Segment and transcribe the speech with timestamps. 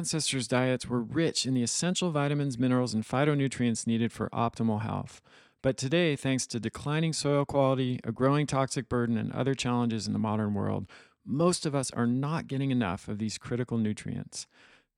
[0.00, 5.20] ancestors' diets were rich in the essential vitamins, minerals, and phytonutrients needed for optimal health.
[5.62, 10.14] But today, thanks to declining soil quality, a growing toxic burden, and other challenges in
[10.14, 10.86] the modern world,
[11.22, 14.46] most of us are not getting enough of these critical nutrients.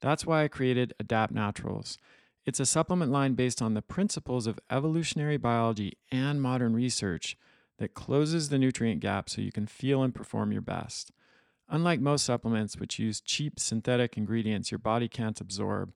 [0.01, 1.99] That's why I created Adapt Naturals.
[2.47, 7.37] It's a supplement line based on the principles of evolutionary biology and modern research
[7.79, 11.11] that closes the nutrient gap so you can feel and perform your best.
[11.73, 15.95] Unlike most supplements, which use cheap synthetic ingredients your body can't absorb,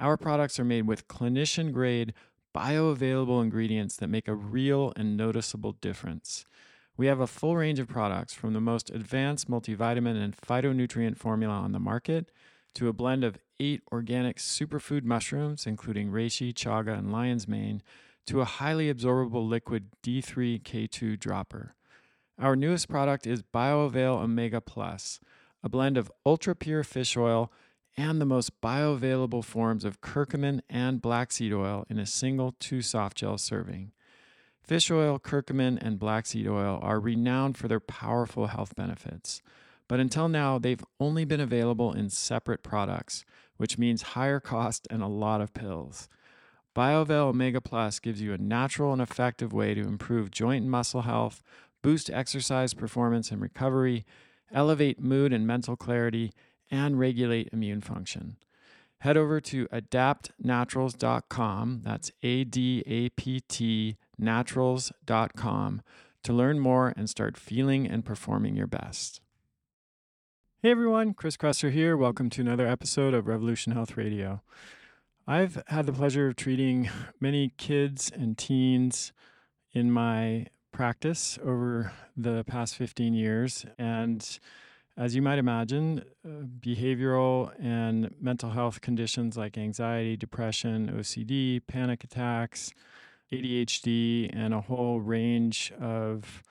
[0.00, 2.14] our products are made with clinician grade,
[2.56, 6.46] bioavailable ingredients that make a real and noticeable difference.
[6.96, 11.56] We have a full range of products from the most advanced multivitamin and phytonutrient formula
[11.56, 12.32] on the market
[12.76, 17.82] to a blend of eight organic superfood mushrooms, including reishi, chaga, and lion's mane,
[18.26, 21.74] to a highly absorbable liquid D3K2 dropper.
[22.40, 25.18] Our newest product is BioAvail Omega Plus,
[25.64, 27.50] a blend of ultra pure fish oil
[27.96, 32.80] and the most bioavailable forms of curcumin and black seed oil in a single two
[32.80, 33.90] soft gel serving.
[34.62, 39.42] Fish oil, curcumin, and black seed oil are renowned for their powerful health benefits.
[39.88, 43.24] But until now, they've only been available in separate products,
[43.56, 46.08] which means higher cost and a lot of pills.
[46.76, 51.02] BioVail Omega Plus gives you a natural and effective way to improve joint and muscle
[51.02, 51.42] health,
[51.82, 54.04] boost exercise performance and recovery,
[54.52, 56.32] elevate mood and mental clarity,
[56.70, 58.36] and regulate immune function.
[59.02, 65.82] Head over to adaptnaturals.com, that's A D A P T naturals.com,
[66.24, 69.20] to learn more and start feeling and performing your best.
[70.60, 71.96] Hey everyone, Chris Kresser here.
[71.96, 74.42] Welcome to another episode of Revolution Health Radio.
[75.24, 79.12] I've had the pleasure of treating many kids and teens
[79.72, 83.66] in my practice over the past 15 years.
[83.78, 84.38] And
[84.96, 92.02] as you might imagine, uh, behavioral and mental health conditions like anxiety, depression, OCD, panic
[92.04, 92.72] attacks,
[93.32, 96.42] ADHD, and a whole range of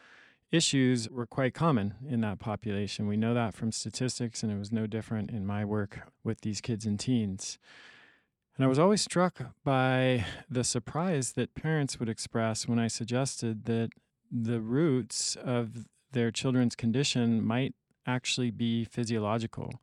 [0.51, 3.07] issues were quite common in that population.
[3.07, 6.61] We know that from statistics, and it was no different in my work with these
[6.61, 7.57] kids and teens.
[8.55, 13.65] And I was always struck by the surprise that parents would express when I suggested
[13.65, 13.89] that
[14.31, 19.81] the roots of their children's condition might actually be physiological.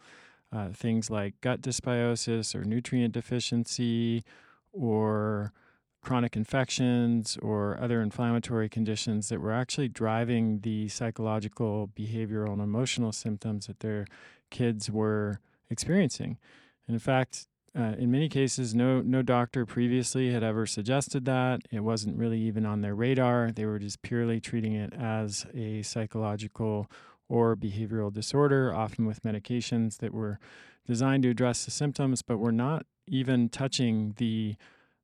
[0.53, 4.25] Uh, things like gut dysbiosis or nutrient deficiency
[4.73, 5.53] or
[6.01, 13.11] chronic infections or other inflammatory conditions that were actually driving the psychological, behavioral, and emotional
[13.11, 14.07] symptoms that their
[14.51, 15.41] kids were
[15.71, 16.39] experiencing.
[16.87, 21.63] And in fact, uh, in many cases, no no doctor previously had ever suggested that.
[21.73, 23.51] It wasn't really even on their radar.
[23.51, 26.89] They were just purely treating it as a psychological
[27.29, 30.39] or behavioral disorder, often with medications that were
[30.87, 34.55] designed to address the symptoms, but were not even touching the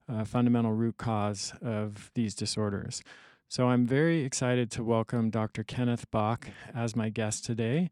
[0.08, 3.02] uh, fundamental root cause of these disorders.
[3.48, 5.64] So I'm very excited to welcome Dr.
[5.64, 7.90] Kenneth Bock as my guest today.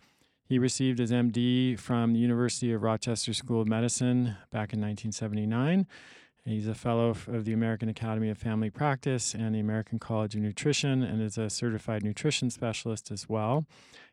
[0.49, 5.87] He received his MD from the University of Rochester School of Medicine back in 1979.
[6.43, 10.41] He's a fellow of the American Academy of Family Practice and the American College of
[10.41, 13.67] Nutrition and is a certified nutrition specialist as well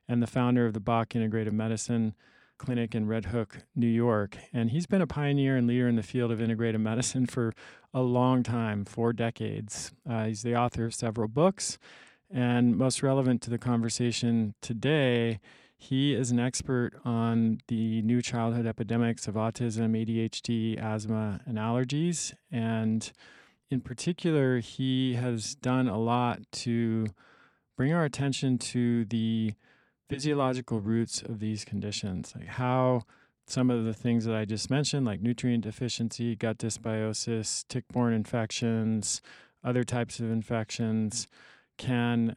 [0.09, 2.13] and the founder of the Bock Integrative Medicine
[2.57, 4.37] Clinic in Red Hook, New York.
[4.51, 7.53] And he's been a pioneer and leader in the field of integrative medicine for
[7.93, 9.93] a long time, four decades.
[10.09, 11.77] Uh, he's the author of several books.
[12.29, 15.39] And most relevant to the conversation today,
[15.89, 22.33] he is an expert on the new childhood epidemics of autism, ADHD, asthma, and allergies.
[22.51, 23.11] And
[23.69, 27.05] in particular, he has done a lot to
[27.77, 29.53] bring our attention to the
[30.09, 33.03] physiological roots of these conditions, like how
[33.45, 38.13] some of the things that I just mentioned, like nutrient deficiency, gut dysbiosis, tick borne
[38.13, 39.21] infections,
[39.63, 41.27] other types of infections,
[41.77, 42.35] can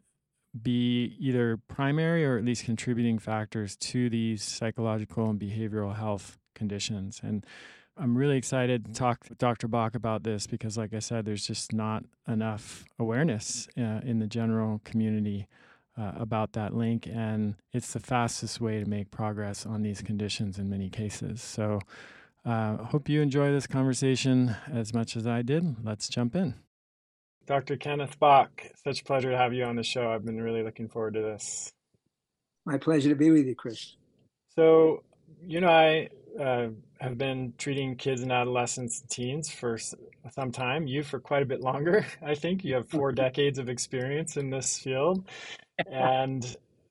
[0.62, 7.20] be either primary or at least contributing factors to these psychological and behavioral health conditions.
[7.22, 7.44] And
[7.96, 9.66] I'm really excited to talk with Dr.
[9.66, 14.26] Bock about this because, like I said, there's just not enough awareness uh, in the
[14.26, 15.48] general community
[15.98, 20.58] uh, about that link, and it's the fastest way to make progress on these conditions
[20.58, 21.42] in many cases.
[21.42, 21.80] So,
[22.44, 25.84] uh, hope you enjoy this conversation as much as I did.
[25.84, 26.54] Let's jump in.
[27.48, 27.78] Dr.
[27.78, 30.10] Kenneth Bock, such a pleasure to have you on the show.
[30.10, 31.72] I've been really looking forward to this.
[32.66, 33.96] My pleasure to be with you, Chris.
[34.54, 35.02] So,
[35.46, 36.68] you know, I uh,
[37.00, 40.86] have been treating kids and adolescents and teens for some time.
[40.86, 42.64] You for quite a bit longer, I think.
[42.64, 45.26] You have four decades of experience in this field
[45.90, 46.44] and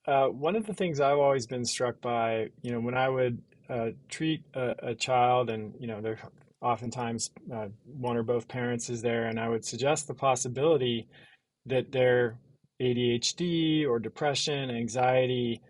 [0.07, 3.39] uh, one of the things I've always been struck by, you know, when I would
[3.69, 6.19] uh, treat a, a, child, and you know, they're
[6.67, 11.07] oftentimes uh, one or both parents is there, and I would suggest the possibility
[11.65, 12.39] that their
[12.81, 15.61] ADHD or depression, anxiety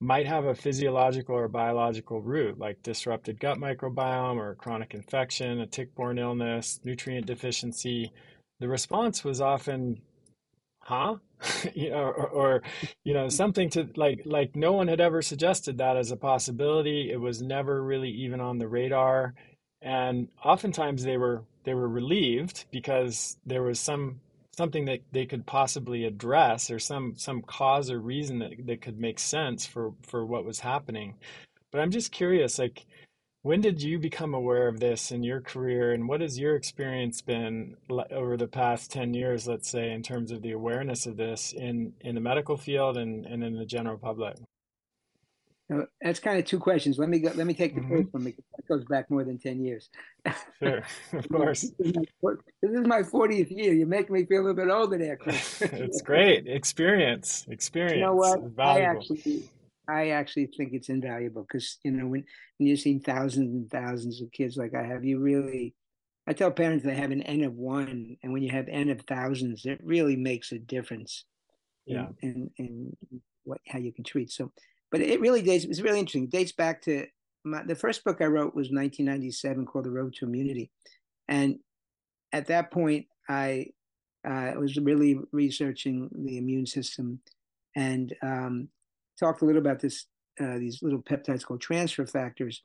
[0.00, 5.66] might have a physiological or biological root, like disrupted gut microbiome or chronic infection, a
[5.66, 8.12] tick borne illness, nutrient deficiency.
[8.60, 10.02] The response was often,
[10.80, 11.16] huh?
[11.74, 12.62] you know, or, or,
[13.04, 17.10] you know, something to like, like no one had ever suggested that as a possibility.
[17.10, 19.34] It was never really even on the radar.
[19.82, 24.20] And oftentimes they were, they were relieved because there was some
[24.56, 28.98] something that they could possibly address or some some cause or reason that, that could
[28.98, 31.14] make sense for for what was happening.
[31.70, 32.86] But i'm just curious like
[33.42, 35.92] when did you become aware of this in your career?
[35.92, 37.76] And what has your experience been
[38.10, 41.92] over the past 10 years let's say in terms of the awareness of this in
[42.00, 44.36] in the medical field and, and in the general public
[46.00, 46.98] that's kind of two questions.
[46.98, 47.96] Let me go, let me take the mm-hmm.
[47.96, 49.88] first one because that goes back more than ten years.
[50.62, 50.82] Sure,
[51.12, 51.70] of course.
[51.78, 51.92] this,
[52.62, 53.74] is my fortieth year.
[53.74, 55.60] You make me feel a little bit older there, Chris.
[55.62, 57.46] it's great experience.
[57.48, 57.96] Experience.
[57.96, 58.40] You know what?
[58.58, 59.50] I actually,
[59.88, 62.24] I actually think it's invaluable because you know when
[62.56, 65.74] when you've seen thousands and thousands of kids like I have, you really.
[66.28, 69.02] I tell parents they have an n of one, and when you have n of
[69.02, 71.24] thousands, it really makes a difference.
[71.86, 72.06] Yeah.
[72.20, 74.50] In in, in what how you can treat so
[74.96, 75.66] but it really dates.
[75.66, 76.24] It's really interesting.
[76.24, 77.06] It dates back to
[77.44, 80.70] my, the first book I wrote was 1997 called The Road to Immunity,
[81.28, 81.58] and
[82.32, 83.66] at that point I
[84.26, 87.20] uh, was really researching the immune system
[87.76, 88.68] and um,
[89.20, 90.06] talked a little about this
[90.40, 92.62] uh, these little peptides called transfer factors.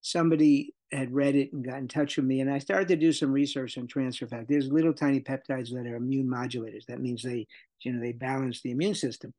[0.00, 3.12] Somebody had read it and got in touch with me, and I started to do
[3.12, 4.48] some research on transfer factors.
[4.48, 6.86] There's little tiny peptides that are immune modulators.
[6.86, 7.46] That means they,
[7.82, 9.34] you know, they balance the immune system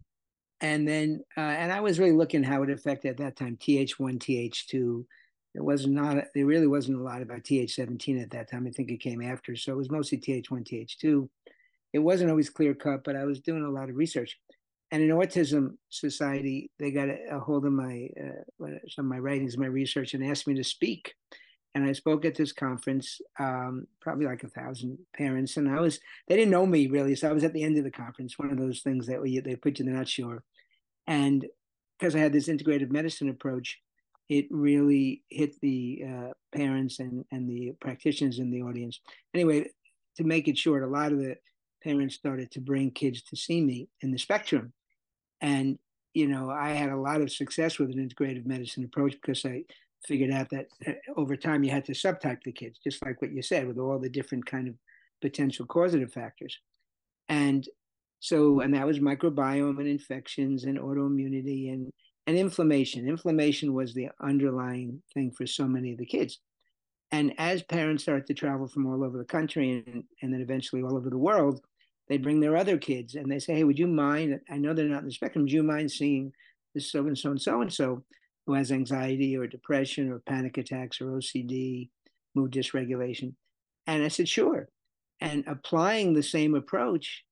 [0.61, 4.19] and then uh, and I was really looking how it affected at that time TH1,
[4.19, 5.05] TH2.
[5.55, 8.67] It was not there really wasn't a lot about TH17 at that time.
[8.67, 11.29] I think it came after, so it was mostly TH1, TH2.
[11.93, 14.37] It wasn't always clear cut, but I was doing a lot of research.
[14.91, 19.19] And in Autism Society, they got a, a hold of my uh, some of my
[19.19, 21.13] writings, my research, and asked me to speak.
[21.75, 25.99] And I spoke at this conference, um, probably like a thousand parents, and I was
[26.27, 28.39] they didn't know me really, so I was at the end of the conference.
[28.39, 30.41] One of those things that we, they put you, they're not sure.
[31.05, 31.45] And
[31.99, 33.79] because I had this integrative medicine approach,
[34.29, 39.01] it really hit the uh, parents and, and the practitioners in the audience.
[39.33, 39.69] Anyway,
[40.15, 41.35] to make it short, a lot of the
[41.83, 44.73] parents started to bring kids to see me in the spectrum.
[45.41, 45.77] And,
[46.13, 49.63] you know, I had a lot of success with an integrative medicine approach because I
[50.07, 50.67] figured out that
[51.17, 53.99] over time you had to subtype the kids, just like what you said, with all
[53.99, 54.75] the different kind of
[55.21, 56.57] potential causative factors.
[57.29, 57.67] And
[58.19, 61.91] so, and that was microbiome and infections and autoimmunity and,
[62.27, 63.07] and inflammation.
[63.07, 66.39] Inflammation was the underlying thing for so many of the kids.
[67.11, 70.81] And as parents start to travel from all over the country and, and then eventually
[70.81, 71.61] all over the world,
[72.07, 74.39] they bring their other kids and they say, Hey, would you mind?
[74.49, 75.43] I know they're not in the spectrum.
[75.43, 76.33] Would you mind seeing
[76.73, 78.03] this so and so and so and so
[78.45, 81.89] who has anxiety or depression or panic attacks or OCD,
[82.35, 83.33] mood dysregulation?
[83.87, 84.67] And I said, Sure.
[85.21, 87.23] And applying the same approach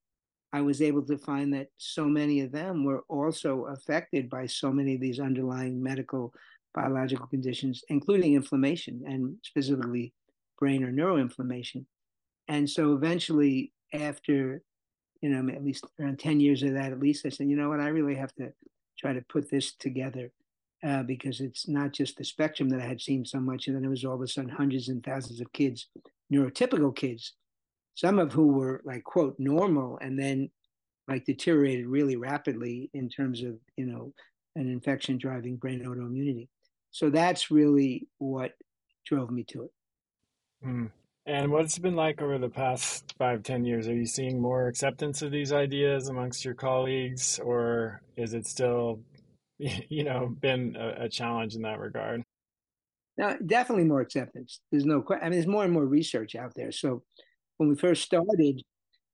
[0.54, 4.72] I was able to find that so many of them were also affected by so
[4.72, 6.32] many of these underlying medical
[6.76, 10.14] biological conditions, including inflammation and specifically
[10.60, 11.86] brain or neuroinflammation.
[12.48, 14.62] And so eventually, after
[15.24, 17.70] you know, at least around 10 years of that, at least I said, you know
[17.70, 18.52] what, I really have to
[19.00, 20.32] try to put this together
[20.86, 23.68] uh, because it's not just the spectrum that I had seen so much.
[23.68, 25.88] And then it was all of a sudden hundreds and thousands of kids,
[26.32, 27.34] neurotypical kids
[27.96, 30.50] some of who were like quote normal and then
[31.08, 34.14] like deteriorated really rapidly in terms of you know
[34.56, 36.48] an infection driving brain autoimmunity
[36.92, 38.54] so that's really what
[39.06, 39.72] drove me to it
[40.66, 40.90] mm.
[41.26, 44.68] and what's it been like over the past five ten years are you seeing more
[44.68, 49.00] acceptance of these ideas amongst your colleagues or is it still
[49.90, 52.24] you know been a, a challenge in that regard
[53.18, 56.54] now definitely more acceptance there's no question i mean there's more and more research out
[56.56, 57.04] there so
[57.58, 58.62] when we first started,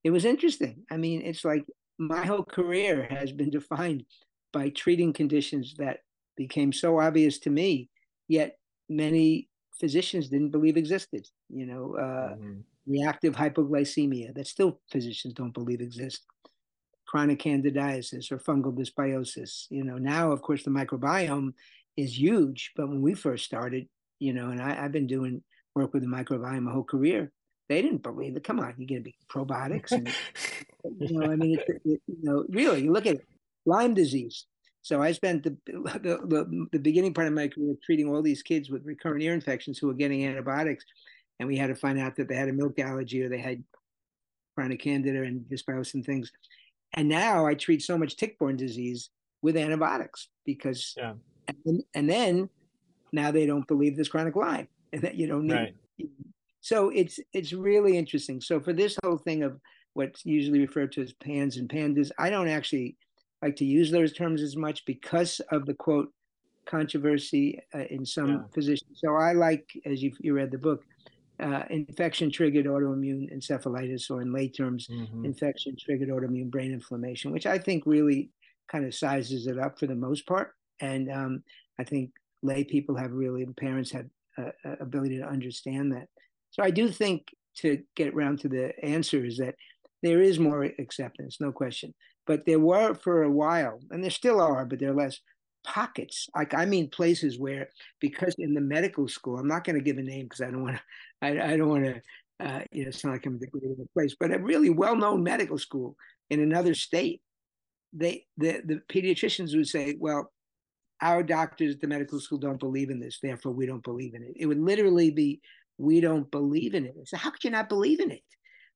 [0.04, 0.84] it was interesting.
[0.90, 1.66] I mean, it's like
[1.98, 4.06] my whole career has been defined
[4.52, 6.00] by treating conditions that
[6.36, 7.90] became so obvious to me,
[8.28, 8.58] yet
[8.90, 11.28] many physicians didn't believe existed.
[11.50, 12.60] You know, uh, mm-hmm.
[12.88, 16.26] reactive hypoglycemia that still physicians don't believe exists.
[17.10, 19.66] Chronic candidiasis or fungal dysbiosis.
[19.70, 21.54] You know, now of course the microbiome
[21.98, 23.88] is huge, but when we first started,
[24.20, 25.42] you know, and I, I've been doing
[25.76, 27.32] work with the microbiome my whole career
[27.70, 28.44] they didn't believe it.
[28.44, 30.10] Come on, you're going to be probiotics, and
[31.00, 33.28] you know, I mean, it, it, you know, really, you look at it,
[33.66, 34.48] Lyme disease.
[34.82, 38.42] So I spent the, the, the, the beginning part of my career treating all these
[38.42, 40.86] kids with recurrent ear infections who were getting antibiotics.
[41.40, 43.64] And we had to find out that they had a milk allergy or they had
[44.56, 46.32] chronic candida and dysbiosis and things.
[46.94, 49.10] And now I treat so much tick-borne disease
[49.42, 51.14] with antibiotics because, yeah.
[51.66, 52.50] and, and then
[53.12, 55.54] now they don't believe this chronic Lyme and that you don't need.
[55.54, 55.76] Right.
[56.62, 58.42] So it's it's really interesting.
[58.42, 59.60] So for this whole thing of
[59.94, 62.98] what's usually referred to as pans and pandas, I don't actually
[63.42, 66.12] like to use those terms as much because of the quote
[66.66, 68.40] controversy uh, in some yeah.
[68.54, 69.00] physicians.
[69.04, 70.84] So I like, as you you read the book,
[71.40, 75.26] uh, infection triggered autoimmune encephalitis, or in lay terms, mm-hmm.
[75.26, 78.30] infection triggered autoimmune brain inflammation, which I think really
[78.72, 80.52] kind of sizes it up for the most part.
[80.82, 81.44] And um,
[81.80, 82.12] I think
[82.44, 84.06] lay people have really, parents have
[84.38, 86.08] uh, ability to understand that.
[86.52, 87.28] So I do think
[87.58, 89.56] to get around to the answer is that
[90.02, 91.94] there is more acceptance, no question.
[92.26, 95.20] But there were for a while, and there still are, but there are less
[95.64, 96.28] pockets.
[96.36, 99.98] Like I mean, places where because in the medical school, I'm not going to give
[99.98, 100.82] a name because I don't want to.
[101.22, 102.02] I, I, don't want to.
[102.40, 105.98] Uh, you know, sound like I'm degrading the place, but a really well-known medical school
[106.30, 107.22] in another state,
[107.92, 110.32] they the the pediatricians would say, well,
[111.02, 114.24] our doctors at the medical school don't believe in this, therefore we don't believe in
[114.24, 114.34] it.
[114.36, 115.42] It would literally be,
[115.78, 116.96] we don't believe in it.
[117.06, 118.24] So how could you not believe in it?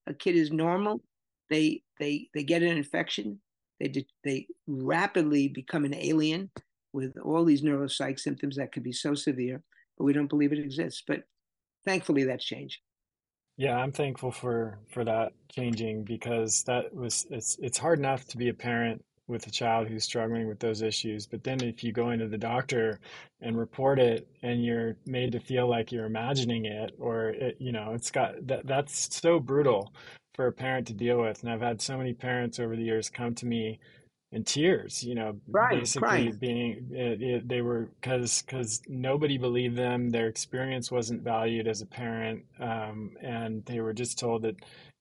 [0.07, 1.01] A kid is normal.
[1.49, 3.39] They they they get an infection.
[3.79, 6.49] They they rapidly become an alien
[6.93, 9.61] with all these neuropsych symptoms that could be so severe,
[9.97, 11.03] but we don't believe it exists.
[11.05, 11.23] But
[11.85, 12.79] thankfully, that's changed.
[13.57, 18.37] Yeah, I'm thankful for for that changing because that was it's it's hard enough to
[18.37, 21.25] be a parent with a child who's struggling with those issues.
[21.25, 22.99] But then if you go into the doctor
[23.41, 27.71] and report it and you're made to feel like you're imagining it or it, you
[27.71, 29.93] know, it's got that that's so brutal
[30.33, 31.41] for a parent to deal with.
[31.43, 33.79] And I've had so many parents over the years come to me
[34.33, 36.39] in tears, you know, right, basically right.
[36.39, 41.81] being it, it, they were because because nobody believed them, their experience wasn't valued as
[41.81, 44.55] a parent, um, and they were just told that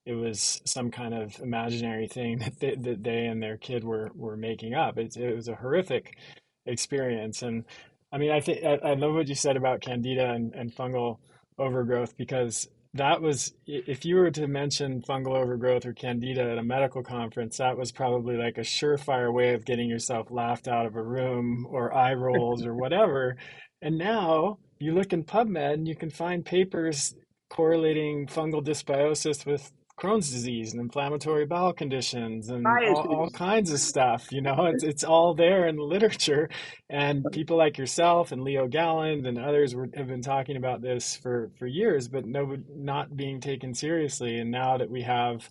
[0.05, 4.11] it was some kind of imaginary thing that they, that they and their kid were
[4.15, 4.99] were making up.
[4.99, 6.19] It, it was a horrific
[6.67, 7.65] experience, and
[8.13, 11.19] I mean, I think I, I love what you said about candida and, and fungal
[11.59, 16.63] overgrowth because that was if you were to mention fungal overgrowth or candida at a
[16.63, 20.97] medical conference that was probably like a surefire way of getting yourself laughed out of
[20.97, 23.37] a room or eye rolls or whatever.
[23.81, 27.15] And now you look in pubmed and you can find papers
[27.49, 29.73] correlating fungal dysbiosis with
[30.03, 34.33] Crohn's disease and inflammatory bowel conditions and all, all, kinds of stuff.
[34.33, 36.49] You know, it's it's all there in the literature,
[36.91, 41.15] and people like yourself and Leo Galland and others were, have been talking about this
[41.17, 44.39] for for years, but no, not being taken seriously.
[44.39, 45.49] And now that we have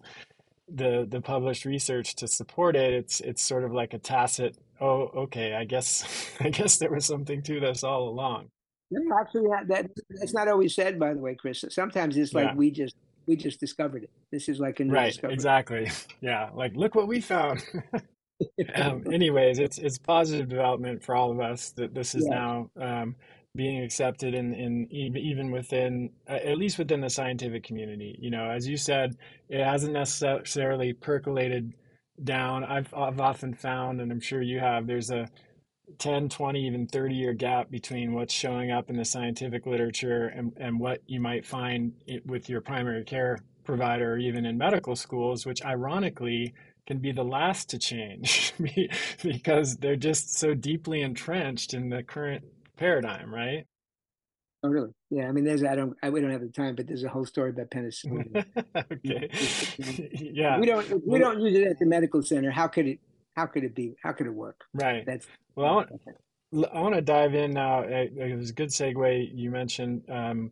[0.67, 4.57] the the published research to support it, it's it's sort of like a tacit.
[4.81, 5.53] Oh, okay.
[5.53, 6.03] I guess
[6.41, 8.49] I guess there was something to this all along.
[9.17, 10.99] Actually, that, that that's not always said.
[10.99, 11.63] By the way, Chris.
[11.69, 12.55] Sometimes it's like yeah.
[12.55, 12.95] we just
[13.27, 14.09] we just discovered it.
[14.31, 15.33] This is like a new right, discovery.
[15.33, 15.91] exactly.
[16.21, 17.63] Yeah, like look what we found.
[18.75, 22.35] um, anyways, it's it's positive development for all of us that this is yeah.
[22.35, 23.15] now um,
[23.55, 28.17] being accepted in in even within uh, at least within the scientific community.
[28.19, 29.17] You know, as you said,
[29.49, 31.73] it hasn't necessarily percolated
[32.23, 32.63] down.
[32.63, 35.27] I've I've often found, and I'm sure you have, there's a
[35.99, 40.53] 10, 20, even 30 year gap between what's showing up in the scientific literature and,
[40.57, 41.93] and what you might find
[42.25, 46.53] with your primary care provider or even in medical schools, which ironically
[46.87, 48.53] can be the last to change
[49.23, 52.43] because they're just so deeply entrenched in the current
[52.77, 53.65] paradigm, right?
[54.63, 54.89] Oh, really?
[55.09, 55.27] Yeah.
[55.27, 57.25] I mean, there's, I don't, I, we don't have the time, but there's a whole
[57.25, 58.45] story about penicillin.
[58.75, 59.29] okay.
[60.33, 60.59] yeah.
[60.59, 62.51] We don't, we don't use it at the medical center.
[62.51, 62.99] How could it,
[63.35, 63.95] how could it be?
[64.03, 64.65] How could it work?
[64.73, 65.05] Right.
[65.05, 65.67] That's well.
[65.67, 65.89] I want,
[66.73, 67.81] I want to dive in now.
[67.81, 69.31] It was a good segue.
[69.33, 70.51] You mentioned um,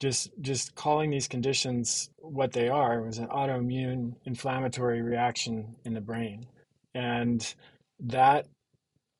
[0.00, 5.94] just just calling these conditions what they are it was an autoimmune inflammatory reaction in
[5.94, 6.46] the brain,
[6.94, 7.54] and
[8.00, 8.46] that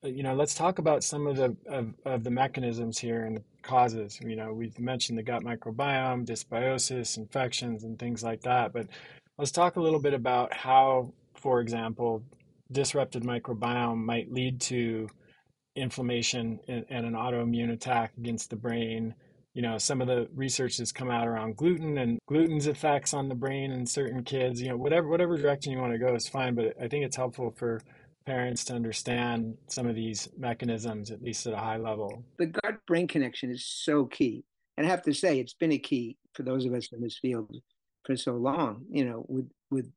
[0.02, 3.42] you know let's talk about some of the of, of the mechanisms here and the
[3.66, 4.18] causes.
[4.22, 8.72] You know, we've mentioned the gut microbiome, dysbiosis, infections, and things like that.
[8.72, 8.86] But
[9.36, 12.22] let's talk a little bit about how, for example,
[12.70, 15.08] disrupted microbiome might lead to
[15.76, 19.14] inflammation and, and, an autoimmune attack against the brain.
[19.54, 23.28] You know, some of the research has come out around gluten and gluten's effects on
[23.28, 24.60] the brain in certain kids.
[24.60, 27.16] You know, whatever whatever direction you want to go is fine, but I think it's
[27.16, 27.80] helpful for
[28.26, 32.24] parents to understand some of these mechanisms at least at a high level.
[32.38, 34.44] The gut brain connection is so key.
[34.76, 37.18] And I have to say it's been a key for those of us in this
[37.18, 37.54] field
[38.04, 39.90] for so long, you know, with with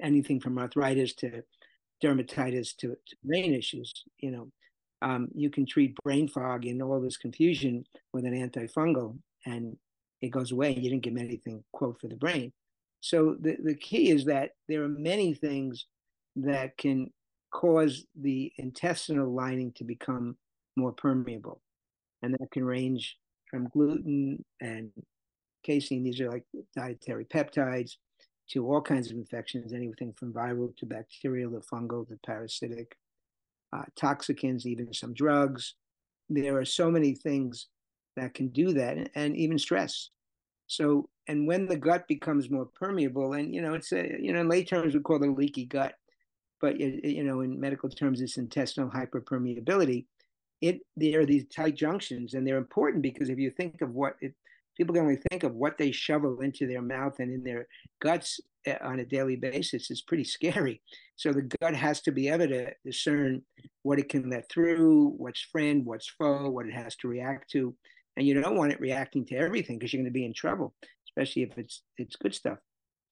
[0.00, 1.42] anything from arthritis to
[2.02, 3.92] dermatitis to, to brain issues.
[4.18, 4.48] You know,
[5.02, 9.76] um, you can treat brain fog and all this confusion with an antifungal, and
[10.20, 10.72] it goes away.
[10.72, 12.52] You didn't give them anything, quote, for the brain.
[13.00, 15.86] So the, the key is that there are many things
[16.36, 17.10] that can
[17.52, 20.36] cause the intestinal lining to become
[20.76, 21.60] more permeable.
[22.22, 23.16] And that can range
[23.50, 24.90] from gluten and
[25.64, 26.44] casein, these are like
[26.76, 27.96] dietary peptides,
[28.48, 32.96] to all kinds of infections, anything from viral to bacterial to fungal to parasitic,
[33.72, 35.74] uh, toxicants, even some drugs.
[36.30, 37.66] There are so many things
[38.16, 40.10] that can do that, and even stress.
[40.66, 44.40] So, and when the gut becomes more permeable, and you know, it's a, you know,
[44.40, 45.94] in lay terms we call it a leaky gut,
[46.60, 50.06] but you know, in medical terms, it's intestinal hyperpermeability.
[50.60, 54.16] It there are these tight junctions, and they're important because if you think of what
[54.20, 54.34] it,
[54.78, 57.66] people can only think of what they shovel into their mouth and in their
[58.00, 60.80] guts eh, on a daily basis is pretty scary.
[61.16, 63.42] So the gut has to be able to discern
[63.82, 67.74] what it can let through, what's friend, what's foe, what it has to react to.
[68.16, 70.74] And you don't want it reacting to everything because you're going to be in trouble,
[71.08, 72.58] especially if it's it's good stuff.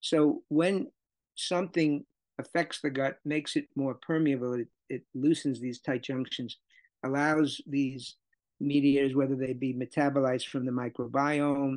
[0.01, 0.89] So when
[1.35, 2.05] something
[2.39, 6.59] affects the gut, makes it more permeable, it, it loosens these tight junctions,
[7.05, 8.17] allows these
[8.61, 11.77] mediators, whether they be metabolized from the microbiome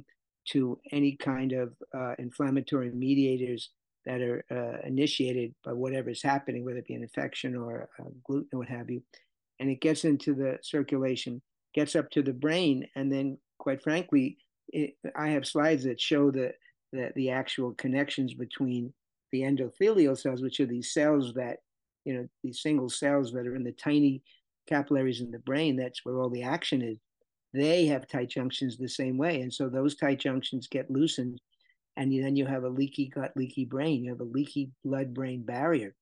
[0.50, 3.70] to any kind of uh, inflammatory mediators
[4.06, 7.90] that are uh, initiated by whatever is happening, whether it be an infection or
[8.24, 9.02] gluten or what have you.
[9.60, 11.42] And it gets into the circulation,
[11.74, 14.38] gets up to the brain, and then, quite frankly,
[14.70, 16.54] it, I have slides that show the,
[16.94, 18.94] the the actual connections between
[19.32, 21.58] the endothelial cells, which are these cells that,
[22.06, 24.24] you know, these single cells that are in the tiny
[24.70, 26.98] capillaries in the brain, that's where all the action is,
[27.54, 29.42] they have tight junctions the same way.
[29.42, 31.42] And so those tight junctions get loosened.
[31.98, 34.04] And then you have a leaky gut, leaky brain.
[34.04, 35.96] You have a leaky blood brain barrier.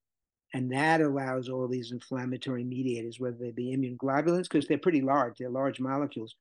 [0.54, 5.02] And that allows all these inflammatory mediators, whether they be immune globulins, because they're pretty
[5.02, 6.36] large, they're large molecules,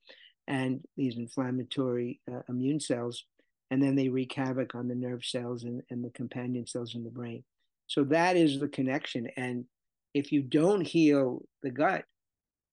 [0.47, 3.25] and these inflammatory uh, immune cells.
[3.69, 7.04] And then they wreak havoc on the nerve cells and, and the companion cells in
[7.04, 7.43] the brain.
[7.88, 9.28] So that is the connection.
[9.36, 9.65] And
[10.13, 12.06] if you don't heal the gut,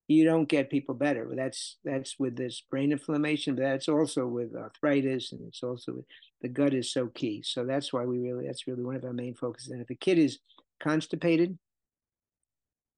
[0.06, 1.30] you don't get people better.
[1.34, 6.04] That's that's with this brain inflammation, but that's also with arthritis, and it's also with,
[6.42, 7.42] the gut is so key.
[7.42, 9.70] So that's why we really that's really one of our main focuses.
[9.70, 10.38] And if a kid is
[10.80, 11.58] constipated,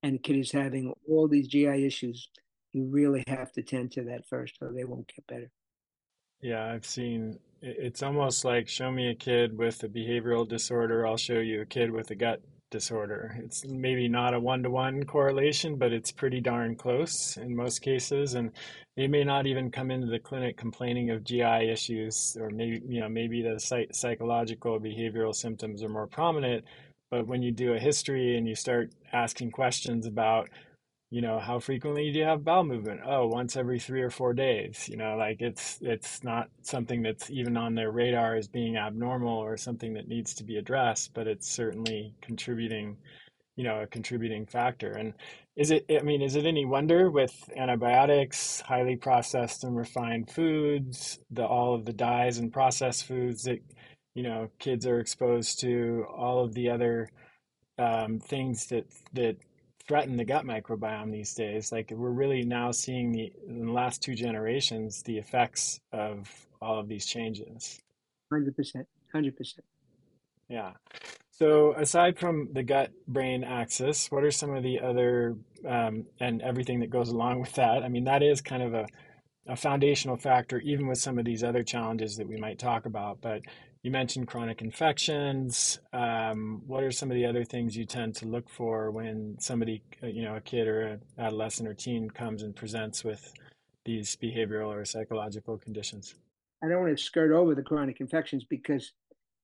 [0.03, 2.29] and the kid is having all these GI issues,
[2.73, 5.51] you really have to tend to that first, or they won't get better.
[6.41, 7.39] Yeah, I've seen.
[7.63, 11.67] It's almost like show me a kid with a behavioral disorder, I'll show you a
[11.67, 13.37] kid with a gut disorder.
[13.45, 17.81] It's maybe not a one to one correlation, but it's pretty darn close in most
[17.81, 18.35] cases.
[18.35, 18.51] And
[18.97, 23.01] they may not even come into the clinic complaining of GI issues, or maybe you
[23.01, 26.65] know maybe the psych- psychological behavioral symptoms are more prominent.
[27.11, 30.49] But when you do a history and you start asking questions about
[31.11, 33.01] you know how frequently do you have bowel movement?
[33.05, 37.31] Oh once every three or four days you know like it's it's not something that's
[37.31, 41.27] even on their radar as being abnormal or something that needs to be addressed but
[41.27, 42.97] it's certainly contributing
[43.57, 44.93] you know a contributing factor.
[44.93, 45.15] And
[45.57, 51.19] is it i mean is it any wonder with antibiotics highly processed and refined foods
[51.31, 53.61] the all of the dyes and processed foods that
[54.15, 57.09] you know kids are exposed to all of the other
[57.79, 59.37] um, things that that
[59.87, 61.73] threaten the gut microbiome these days.
[61.73, 66.29] Like we're really now seeing the in the last two generations the effects of
[66.61, 67.81] all of these changes.
[68.33, 69.65] Hundred percent, hundred percent.
[70.49, 70.73] Yeah.
[71.31, 75.37] So aside from the gut brain axis, what are some of the other
[75.69, 77.83] um, and everything that goes along with that?
[77.83, 78.87] I mean, that is kind of a
[79.49, 83.21] a foundational factor, even with some of these other challenges that we might talk about.
[83.21, 83.43] But
[83.87, 85.79] you mentioned chronic infections.
[85.93, 89.81] Um, what are some of the other things you tend to look for when somebody,
[90.03, 93.33] uh, you know, a kid or an adolescent or teen comes and presents with
[93.85, 96.17] these behavioral or psychological conditions?
[96.65, 98.93] I don't want to skirt over the chronic infections because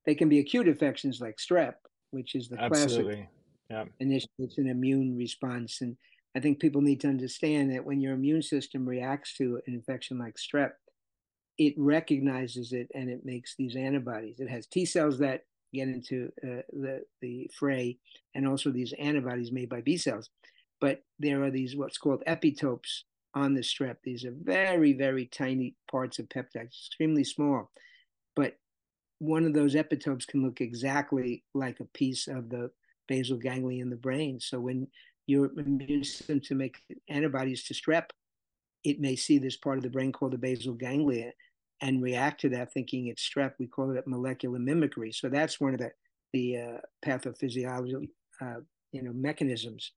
[0.07, 1.75] they can be acute infections like strep,
[2.11, 3.29] which is the Absolutely.
[3.71, 3.93] classic.
[4.01, 4.25] Yeah.
[4.41, 5.83] it's an immune response.
[5.83, 5.97] And
[6.35, 10.19] I think people need to understand that when your immune system reacts to an infection
[10.19, 10.73] like strep,
[11.59, 14.41] it recognizes it and it makes these antibodies.
[14.41, 17.99] It has T cells that get into uh, the the fray,
[18.35, 20.31] and also these antibodies made by B cells.
[20.81, 23.03] But there are these what's called epitopes
[23.35, 23.97] on the strep.
[24.03, 27.71] These are very very tiny parts of peptides, extremely small,
[28.37, 28.57] but
[29.19, 32.71] one of those epitopes can look exactly like a piece of the
[33.07, 34.41] basal ganglia in the brain.
[34.41, 34.89] So when
[35.27, 36.77] your immune system to make
[37.09, 38.07] antibodies to strep,
[38.85, 41.33] it may see this part of the brain called the basal ganglia
[41.81, 43.53] and react to that thinking it's strep.
[43.59, 45.13] We call it molecular mimicry.
[45.13, 45.91] So that's one of the,
[46.33, 48.09] the uh, pathophysiology
[48.41, 48.61] uh,
[48.93, 49.93] you know mechanisms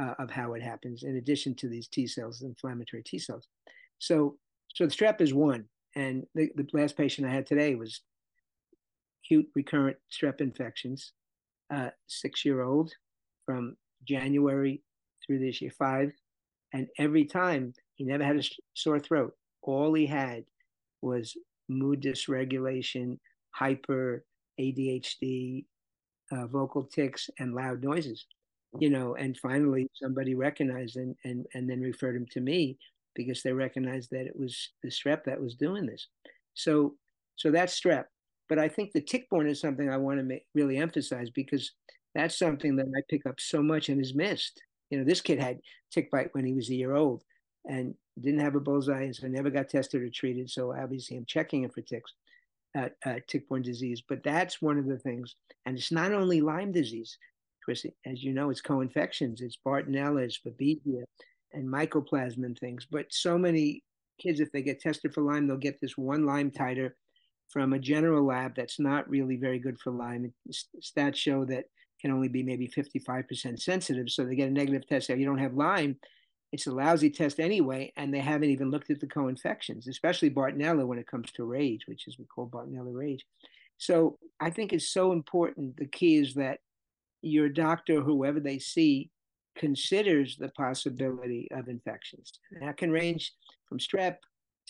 [0.00, 3.48] uh, of how it happens in addition to these T cells, inflammatory T cells.
[3.98, 4.36] So
[4.74, 5.64] so the strep is one,
[5.96, 8.02] and the, the last patient I had today was
[9.24, 11.12] acute recurrent strep infections,
[11.72, 12.92] uh, six year old
[13.46, 13.76] from
[14.06, 14.82] January
[15.24, 16.12] through this year five,
[16.72, 19.34] and every time he never had a sore throat.
[19.60, 20.44] All he had
[21.02, 21.36] was
[21.68, 23.18] mood dysregulation,
[23.50, 24.24] hyper,
[24.58, 25.66] ADHD,
[26.32, 28.24] uh, vocal tics, and loud noises.
[28.78, 32.78] You know, and finally somebody recognized and and and then referred him to me
[33.14, 36.06] because they recognized that it was the strep that was doing this.
[36.54, 36.94] So
[37.36, 38.04] so that's strep.
[38.48, 41.70] But I think the tick-borne is something I want to make, really emphasize because
[42.14, 44.62] that's something that I pick up so much and is missed.
[44.88, 45.60] You know, this kid had
[45.92, 47.22] tick bite when he was a year old
[47.68, 50.50] and didn't have a bullseye, and so never got tested or treated.
[50.50, 52.12] So obviously, I'm checking him for ticks,
[52.76, 54.02] uh, uh, tick-borne disease.
[54.06, 57.16] But that's one of the things, and it's not only Lyme disease,
[57.64, 57.86] Chris.
[58.06, 59.40] As you know, it's co-infections.
[59.40, 61.04] It's Bartonella, it's Babesia,
[61.52, 62.86] and mycoplasma and things.
[62.90, 63.82] But so many
[64.20, 66.92] kids, if they get tested for Lyme, they'll get this one Lyme titer
[67.48, 70.32] from a general lab that's not really very good for Lyme.
[70.80, 71.64] Stats show that
[72.00, 74.08] can only be maybe 55% sensitive.
[74.08, 75.10] So they get a negative test.
[75.10, 75.96] If you don't have Lyme,
[76.52, 80.86] it's a lousy test anyway, and they haven't even looked at the co-infections, especially Bartonella
[80.86, 83.24] when it comes to rage, which is we call Bartonella rage.
[83.78, 85.76] So I think it's so important.
[85.76, 86.58] The key is that
[87.22, 89.10] your doctor, whoever they see,
[89.56, 92.32] considers the possibility of infections.
[92.52, 93.32] And that can range
[93.68, 94.16] from strep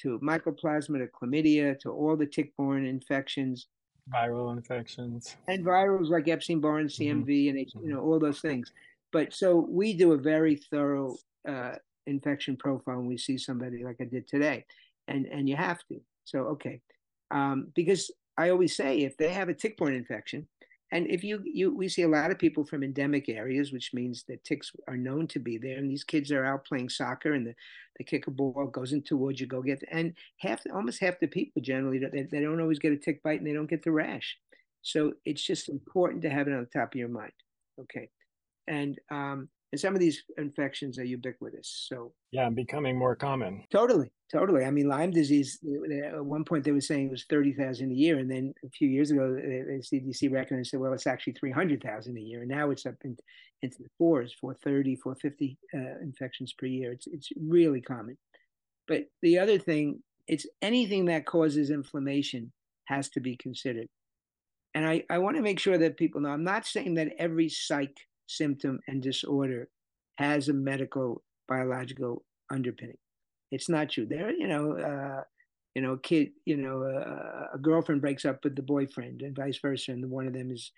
[0.00, 3.68] to mycoplasma to chlamydia to all the tick-borne infections,
[4.12, 7.56] viral infections, and virals like Epstein-Barr and CMV, mm-hmm.
[7.56, 8.72] and you know all those things.
[9.12, 11.16] But so we do a very thorough
[11.48, 11.74] uh,
[12.06, 14.64] infection profile when we see somebody like I did today,
[15.08, 16.00] and and you have to.
[16.24, 16.80] So okay,
[17.30, 20.46] um, because I always say if they have a tick-borne infection,
[20.92, 24.24] and if you you we see a lot of people from endemic areas, which means
[24.28, 27.46] that ticks are known to be there, and these kids are out playing soccer, and
[27.46, 27.54] the,
[27.98, 31.26] they kick a ball goes into woods, you go get, and half almost half the
[31.26, 33.90] people generally they, they don't always get a tick bite and they don't get the
[33.92, 34.36] rash,
[34.82, 37.32] so it's just important to have it on the top of your mind.
[37.80, 38.08] Okay,
[38.66, 41.86] and um, and some of these infections are ubiquitous.
[41.88, 43.64] So yeah, becoming more common.
[43.70, 44.64] Totally, totally.
[44.64, 45.58] I mean, Lyme disease.
[45.64, 48.52] Uh, at one point, they were saying it was thirty thousand a year, and then
[48.64, 51.82] a few years ago, uh, uh, the CDC recognized said, well, it's actually three hundred
[51.82, 53.16] thousand a year, and now it's up in,
[53.62, 56.92] into the fours, 430, 450 uh, infections per year.
[56.92, 58.18] It's it's really common.
[58.88, 62.52] But the other thing, it's anything that causes inflammation
[62.86, 63.86] has to be considered.
[64.74, 67.48] And I, I want to make sure that people know I'm not saying that every
[67.48, 67.96] psych
[68.30, 69.68] symptom and disorder
[70.16, 72.98] has a medical biological underpinning.
[73.50, 74.06] It's not true.
[74.06, 75.22] There, you know, uh,
[75.74, 79.36] you know, a kid, you know, uh, a girlfriend breaks up with the boyfriend, and
[79.36, 80.72] vice versa, and one of them is,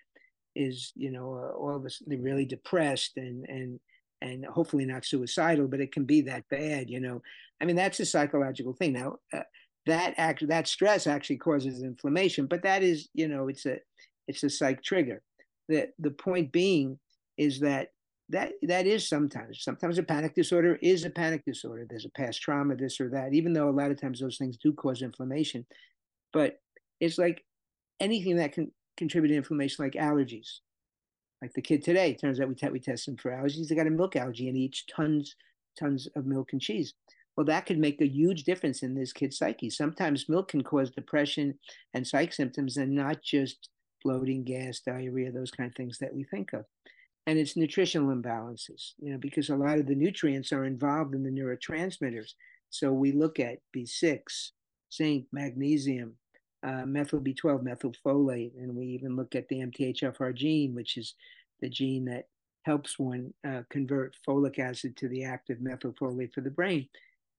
[0.55, 3.79] is you know, uh, all of us they're really depressed and and
[4.21, 7.21] and hopefully not suicidal, but it can be that bad, you know.
[7.61, 8.93] I mean, that's a psychological thing.
[8.93, 9.41] Now, uh,
[9.85, 13.77] that act that stress actually causes inflammation, but that is, you know, it's a
[14.27, 15.21] it's a psych trigger.
[15.69, 16.99] The the point being
[17.37, 17.89] is that
[18.29, 21.85] that that is sometimes sometimes a panic disorder is a panic disorder.
[21.87, 24.57] There's a past trauma this or that even though a lot of times those things
[24.57, 25.65] do cause inflammation.
[26.31, 26.59] But
[26.99, 27.43] it's like
[27.99, 30.59] anything that can contribute to inflammation like allergies.
[31.41, 33.87] Like the kid today turns out we, te- we test him for allergies they got
[33.87, 35.35] a milk allergy and he eats tons
[35.77, 36.93] tons of milk and cheese.
[37.35, 39.69] Well that could make a huge difference in this kid's psyche.
[39.69, 41.59] Sometimes milk can cause depression
[41.93, 43.69] and psych symptoms and not just
[44.03, 46.65] bloating gas diarrhea those kind of things that we think of
[47.25, 51.23] and it's nutritional imbalances, you know, because a lot of the nutrients are involved in
[51.23, 52.31] the neurotransmitters.
[52.69, 54.19] So we look at B6,
[54.93, 56.15] zinc, magnesium,
[56.65, 61.15] uh, methyl B12, methylfolate, and we even look at the MTHFR gene, which is
[61.61, 62.27] the gene that
[62.63, 66.87] helps one uh, convert folic acid to the active methylfolate for the brain.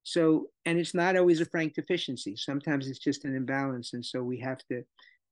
[0.02, 2.36] So, and it's not always a frank deficiency.
[2.36, 3.94] Sometimes it's just an imbalance.
[3.94, 4.84] And so we have to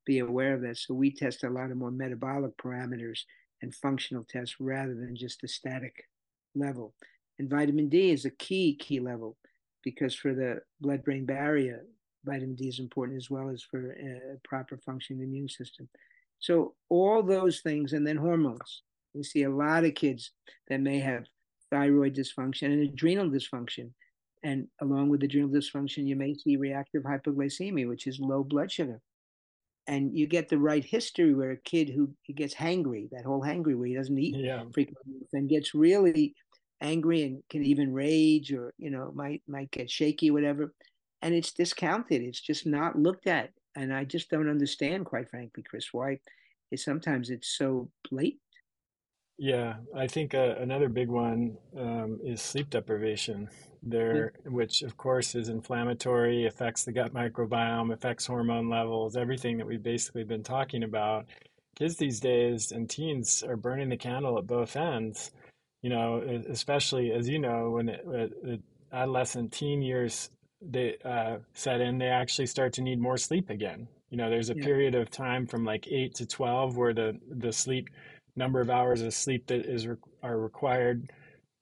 [0.06, 0.78] be aware of that.
[0.78, 3.20] So we test a lot of more metabolic parameters
[3.62, 6.08] and functional tests rather than just a static
[6.54, 6.94] level.
[7.38, 9.36] And vitamin D is a key, key level
[9.82, 11.84] because for the blood brain barrier,
[12.24, 15.88] vitamin D is important as well as for a proper functioning immune system.
[16.38, 18.82] So, all those things, and then hormones.
[19.14, 20.32] We see a lot of kids
[20.68, 21.26] that may have
[21.70, 23.90] thyroid dysfunction and adrenal dysfunction.
[24.42, 29.00] And along with adrenal dysfunction, you may see reactive hypoglycemia, which is low blood sugar
[29.86, 33.76] and you get the right history where a kid who gets hangry, that whole hangry
[33.76, 34.62] where he doesn't eat yeah.
[34.72, 36.34] frequently, and gets really
[36.80, 40.72] angry and can even rage or you know might might get shaky, whatever,
[41.22, 42.22] and it's discounted.
[42.22, 46.18] It's just not looked at, and I just don't understand, quite frankly, Chris, why.
[46.70, 48.40] Is sometimes it's so blatant.
[49.42, 53.48] Yeah, I think uh, another big one um, is sleep deprivation
[53.82, 59.66] there, which of course is inflammatory, affects the gut microbiome, affects hormone levels, everything that
[59.66, 61.26] we've basically been talking about.
[61.76, 65.32] Kids these days and teens are burning the candle at both ends,
[65.82, 71.80] you know, especially as you know, when it, uh, adolescent teen years they uh, set
[71.80, 73.88] in, they actually start to need more sleep again.
[74.10, 74.62] You know, there's a Yeah.
[74.62, 77.88] period of time from like eight to 12 where the, the sleep
[78.36, 81.10] number of hours of sleep that is re- are required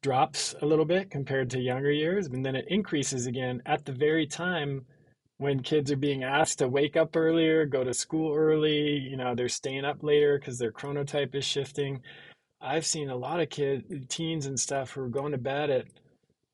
[0.02, 3.92] drops a little bit compared to younger years, and then it increases again at the
[3.92, 4.86] very time
[5.40, 9.34] when kids are being asked to wake up earlier, go to school early, you know,
[9.34, 12.02] they're staying up later because their chronotype is shifting.
[12.60, 15.86] I've seen a lot of kids, teens and stuff who are going to bed at,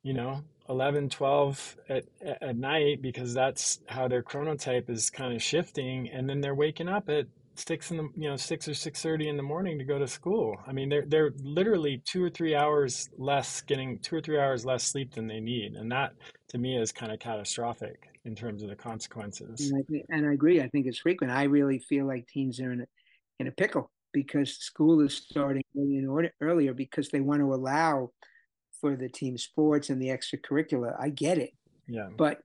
[0.05, 5.43] you know, 11, 12 at, at night because that's how their chronotype is kind of
[5.43, 6.09] shifting.
[6.09, 7.27] And then they're waking up at
[7.59, 10.57] six in the, you know, six or 6.30 in the morning to go to school.
[10.67, 14.65] I mean, they're, they're literally two or three hours less getting two or three hours
[14.65, 15.75] less sleep than they need.
[15.75, 16.13] And that
[16.49, 19.71] to me is kind of catastrophic in terms of the consequences.
[19.71, 20.61] And I, and I agree.
[20.61, 21.33] I think it's frequent.
[21.33, 22.87] I really feel like teens are in a,
[23.39, 28.11] in a pickle because school is starting in order, earlier because they want to allow
[28.81, 30.95] for the team sports and the extracurricular.
[30.99, 31.51] I get it,
[31.87, 32.09] Yeah.
[32.17, 32.39] but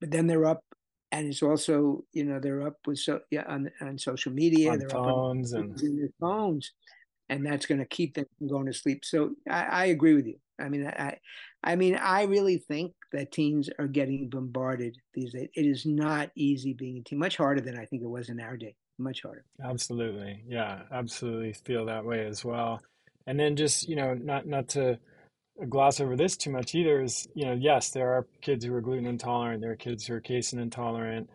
[0.00, 0.64] but then they're up,
[1.12, 4.72] and it's also you know they're up with so yeah on on social media.
[4.72, 6.72] On they're up on phones and their phones,
[7.28, 9.04] and that's going to keep them from going to sleep.
[9.04, 10.36] So I, I agree with you.
[10.58, 11.18] I mean, I,
[11.62, 15.48] I mean, I really think that teens are getting bombarded these days.
[15.54, 17.18] It is not easy being a teen.
[17.18, 18.74] Much harder than I think it was in our day.
[18.98, 19.44] Much harder.
[19.64, 20.42] Absolutely.
[20.46, 22.80] Yeah, absolutely feel that way as well.
[23.26, 24.98] And then just, you know, not not to
[25.68, 28.80] gloss over this too much either is, you know, yes, there are kids who are
[28.80, 31.28] gluten intolerant, there are kids who are casein intolerant,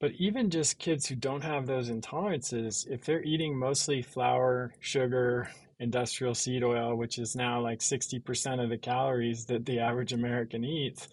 [0.00, 5.50] but even just kids who don't have those intolerances, if they're eating mostly flour, sugar,
[5.80, 10.64] industrial seed oil, which is now like 60% of the calories that the average American
[10.64, 11.08] eats,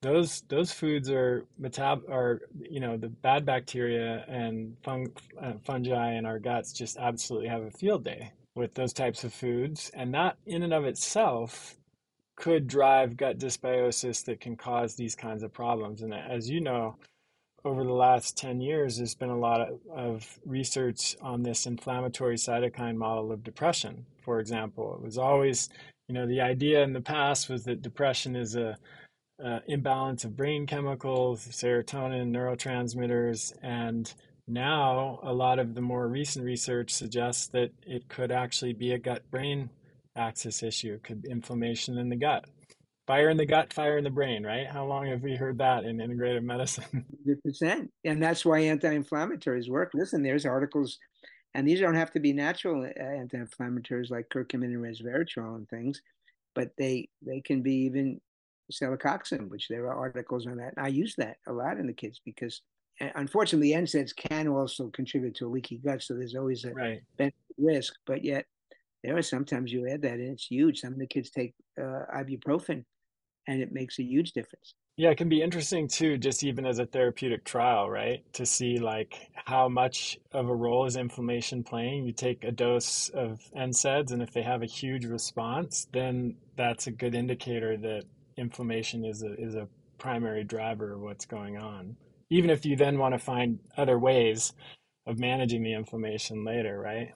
[0.00, 5.08] those those foods are metab are you know the bad bacteria and fung,
[5.42, 9.32] uh, fungi in our guts just absolutely have a field day with those types of
[9.32, 11.76] foods and that in and of itself
[12.36, 16.02] could drive gut dysbiosis that can cause these kinds of problems.
[16.02, 16.96] And as you know
[17.64, 22.36] over the last 10 years there's been a lot of, of research on this inflammatory
[22.36, 24.94] cytokine model of depression for example.
[24.94, 25.68] It was always
[26.08, 28.76] you know the idea in the past was that depression is a
[29.44, 34.12] uh, imbalance of brain chemicals, serotonin, neurotransmitters, and
[34.48, 38.98] now a lot of the more recent research suggests that it could actually be a
[38.98, 39.70] gut-brain
[40.16, 40.94] axis issue.
[40.94, 42.44] It could be inflammation in the gut.
[43.06, 44.66] Fire in the gut, fire in the brain, right?
[44.66, 47.06] How long have we heard that in integrative medicine?
[47.46, 47.88] 100%.
[48.04, 49.92] And that's why anti-inflammatories work.
[49.94, 50.98] Listen, there's articles,
[51.54, 56.02] and these don't have to be natural uh, anti-inflammatories like curcumin and resveratrol and things,
[56.54, 58.20] but they they can be even
[58.70, 60.74] celecoxib, which there are articles on that.
[60.76, 62.60] And I use that a lot in the kids because
[63.00, 66.02] unfortunately NSAIDs can also contribute to a leaky gut.
[66.02, 67.02] So there's always a Right.
[67.56, 68.46] risk, but yet
[69.02, 70.80] there are sometimes you add that and it's huge.
[70.80, 72.84] Some of the kids take uh, ibuprofen
[73.46, 74.74] and it makes a huge difference.
[74.96, 78.24] Yeah, it can be interesting too, just even as a therapeutic trial, right?
[78.32, 82.04] To see like how much of a role is inflammation playing.
[82.04, 86.88] You take a dose of NSAIDs, and if they have a huge response, then that's
[86.88, 88.06] a good indicator that
[88.36, 91.96] inflammation is a is a primary driver of what's going on.
[92.30, 94.52] Even if you then want to find other ways
[95.06, 97.12] of managing the inflammation later, right?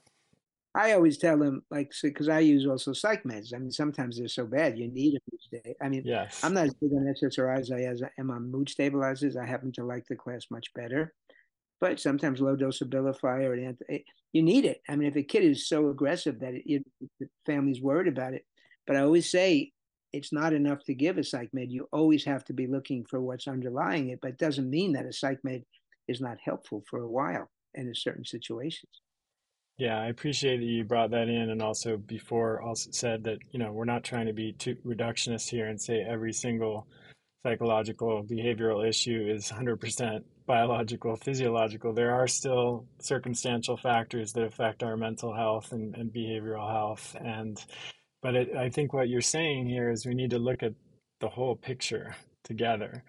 [0.75, 3.53] I always tell them, like, because I use also psych meds.
[3.53, 5.75] I mean, sometimes they're so bad you need them each day.
[5.79, 6.43] I mean, Yes.
[6.43, 9.37] I'm not as big on SSRIs as I am on mood stabilizers.
[9.37, 11.13] I happen to like the class much better,
[11.79, 13.99] but sometimes low dose Abilify or an anti, eh,
[14.31, 14.81] you need it.
[14.89, 16.83] I mean, if a kid is so aggressive that it, it,
[17.19, 18.43] the family's worried about it,
[18.87, 19.72] but I always say
[20.13, 21.71] it's not enough to give a psych med.
[21.71, 25.05] You always have to be looking for what's underlying it, but it doesn't mean that
[25.05, 25.63] a psych med
[26.07, 29.01] is not helpful for a while and in certain situations.
[29.77, 33.57] Yeah, I appreciate that you brought that in and also before also said that, you
[33.57, 36.87] know, we're not trying to be too reductionist here and say every single
[37.41, 41.91] psychological behavioral issue is 100% biological, physiological.
[41.91, 47.15] There are still circumstantial factors that affect our mental health and, and behavioral health.
[47.19, 47.59] And,
[48.23, 50.73] but it, I think what you're saying here is we need to look at
[51.21, 53.03] the whole picture together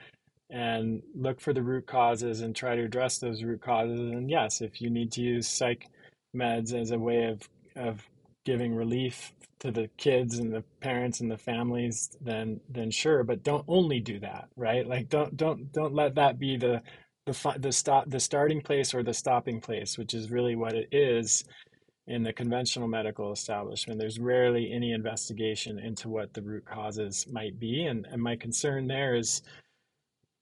[0.50, 4.00] and look for the root causes and try to address those root causes.
[4.00, 5.88] And yes, if you need to use psych
[6.36, 8.08] meds as a way of of
[8.44, 13.24] giving relief to the kids and the parents and the families then then sure.
[13.24, 14.86] But don't only do that right?
[14.86, 16.82] Like don't don't don't let that be the
[17.26, 20.88] the the stop the starting place or the stopping place which is really what it
[20.92, 21.44] is
[22.06, 23.98] in the conventional medical establishment.
[23.98, 27.86] There's rarely any investigation into what the root causes might be.
[27.86, 29.42] And, and my concern there is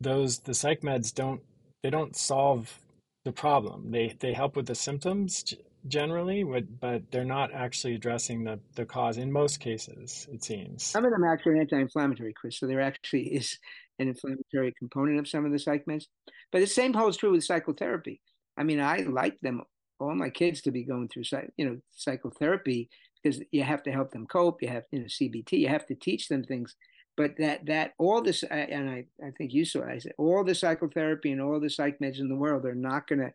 [0.01, 1.41] those the psych meds don't
[1.83, 2.81] they don't solve
[3.25, 3.91] the problem.
[3.91, 5.55] They they help with the symptoms
[5.87, 10.83] generally, but but they're not actually addressing the, the cause in most cases, it seems.
[10.83, 12.59] Some of them are actually anti-inflammatory, Chris.
[12.59, 13.59] So there actually is
[13.99, 16.07] an inflammatory component of some of the psych meds.
[16.51, 18.21] But the same holds true with psychotherapy.
[18.57, 19.63] I mean, I like them,
[20.03, 21.25] all my kids to be going through,
[21.57, 22.89] you know, psychotherapy
[23.23, 24.63] because you have to help them cope.
[24.63, 25.53] You have, you know, CBT.
[25.53, 26.77] You have to teach them things.
[27.17, 30.55] But that that all this, and I, I think you saw, I said all the
[30.55, 33.33] psychotherapy and all the psych meds in the world are not going to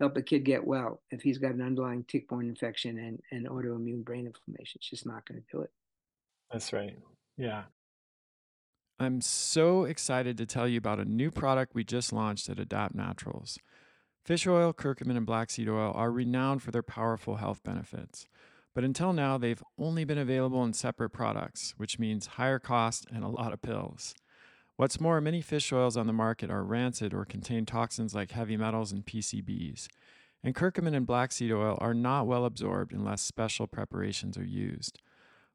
[0.00, 4.02] help a kid get well if he's got an underlying tick-borne infection and, and autoimmune
[4.02, 4.78] brain inflammation.
[4.78, 5.70] It's just not going to do it.
[6.50, 6.96] That's right.
[7.36, 7.64] Yeah.
[8.98, 12.94] I'm so excited to tell you about a new product we just launched at Adapt
[12.94, 13.58] Naturals.
[14.24, 18.26] Fish oil, curcumin, and black seed oil are renowned for their powerful health benefits.
[18.74, 23.24] But until now, they've only been available in separate products, which means higher cost and
[23.24, 24.14] a lot of pills.
[24.76, 28.56] What's more, many fish oils on the market are rancid or contain toxins like heavy
[28.56, 29.88] metals and PCBs.
[30.42, 34.98] And curcumin and black seed oil are not well absorbed unless special preparations are used.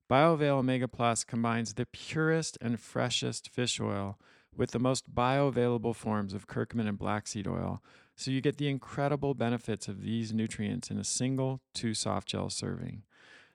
[0.09, 4.19] BioAvail Omega Plus combines the purest and freshest fish oil
[4.55, 7.81] with the most bioavailable forms of curcumin and black seed oil,
[8.15, 12.49] so you get the incredible benefits of these nutrients in a single two soft gel
[12.49, 13.03] serving.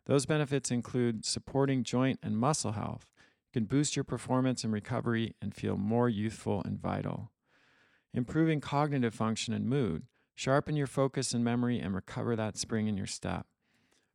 [0.06, 3.06] Those benefits include supporting joint and muscle health,
[3.52, 7.30] can boost your performance and recovery and feel more youthful and vital.
[8.12, 12.96] Improving cognitive function and mood, sharpen your focus and memory, and recover that spring in
[12.96, 13.46] your step.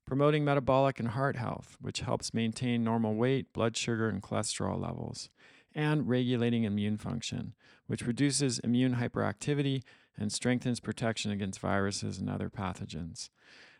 [0.05, 5.29] Promoting metabolic and heart health, which helps maintain normal weight, blood sugar, and cholesterol levels.
[5.73, 7.53] And regulating immune function,
[7.87, 9.83] which reduces immune hyperactivity
[10.17, 13.29] and strengthens protection against viruses and other pathogens.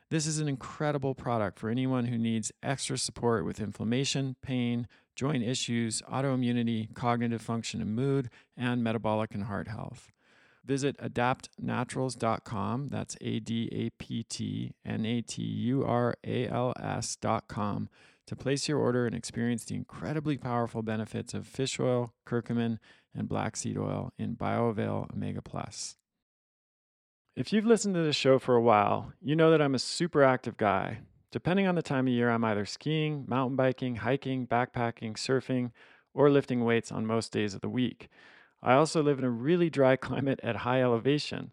[0.10, 5.44] This is an incredible product for anyone who needs extra support with inflammation, pain, joint
[5.44, 10.12] issues, autoimmunity, cognitive function and mood, and metabolic and heart health.
[10.64, 16.74] Visit adaptnaturals.com, that's A D A P T N A T U R A L
[16.80, 17.90] S.com,
[18.28, 22.80] to place your order and experience the incredibly powerful benefits of fish oil, curcumin,
[23.14, 25.98] and black seed oil in BioAvail Omega Plus.
[27.36, 30.24] If you've listened to this show for a while, you know that I'm a super
[30.24, 31.00] active guy.
[31.32, 35.72] Depending on the time of year, I'm either skiing, mountain biking, hiking, backpacking, surfing,
[36.14, 38.08] or lifting weights on most days of the week.
[38.64, 41.52] I also live in a really dry climate at high elevation.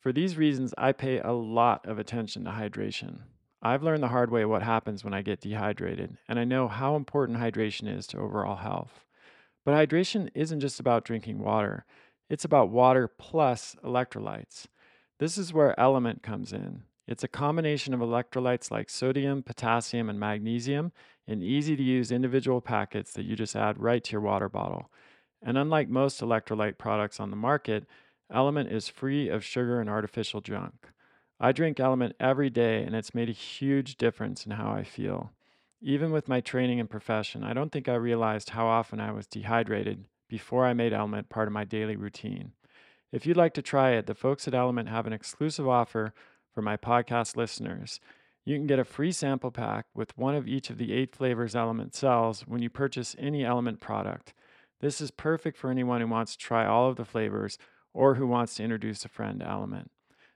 [0.00, 3.20] For these reasons, I pay a lot of attention to hydration.
[3.62, 6.96] I've learned the hard way what happens when I get dehydrated, and I know how
[6.96, 9.04] important hydration is to overall health.
[9.64, 11.84] But hydration isn't just about drinking water,
[12.28, 14.66] it's about water plus electrolytes.
[15.20, 16.84] This is where Element comes in.
[17.06, 20.92] It's a combination of electrolytes like sodium, potassium, and magnesium
[21.26, 24.90] in easy to use individual packets that you just add right to your water bottle.
[25.42, 27.84] And unlike most electrolyte products on the market,
[28.32, 30.88] Element is free of sugar and artificial junk.
[31.38, 35.32] I drink Element every day, and it's made a huge difference in how I feel.
[35.82, 39.26] Even with my training and profession, I don't think I realized how often I was
[39.26, 42.52] dehydrated before I made Element part of my daily routine.
[43.12, 46.14] If you'd like to try it, the folks at Element have an exclusive offer
[46.54, 47.98] for my podcast listeners.
[48.44, 51.56] You can get a free sample pack with one of each of the eight flavors
[51.56, 54.32] Element sells when you purchase any Element product.
[54.80, 57.58] This is perfect for anyone who wants to try all of the flavors
[57.92, 59.90] or who wants to introduce a friend to Element.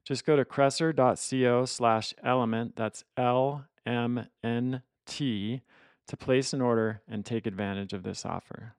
[0.05, 5.63] Just go to kresser.co slash element, that's L M N T,
[6.09, 8.75] to place an order and take advantage of this offer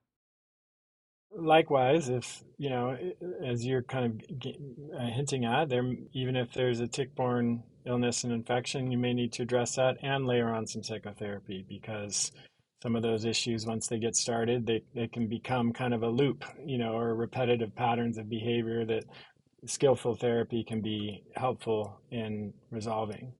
[1.34, 2.96] likewise, if you know,
[3.44, 4.52] as you're kind of
[4.98, 9.32] uh, hinting at, there, even if there's a tick-borne illness and infection, you may need
[9.34, 12.32] to address that and layer on some psychotherapy because
[12.82, 16.08] some of those issues, once they get started, they, they can become kind of a
[16.08, 19.04] loop, you know, or repetitive patterns of behavior that
[19.64, 23.32] skillful therapy can be helpful in resolving.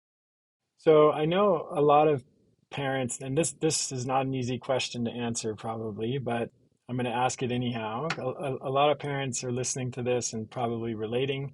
[0.78, 2.24] So I know a lot of
[2.70, 6.50] parents, and this this is not an easy question to answer probably, but
[6.88, 8.08] I'm going to ask it anyhow.
[8.16, 11.52] A, a, a, lot of parents are listening to this and probably relating,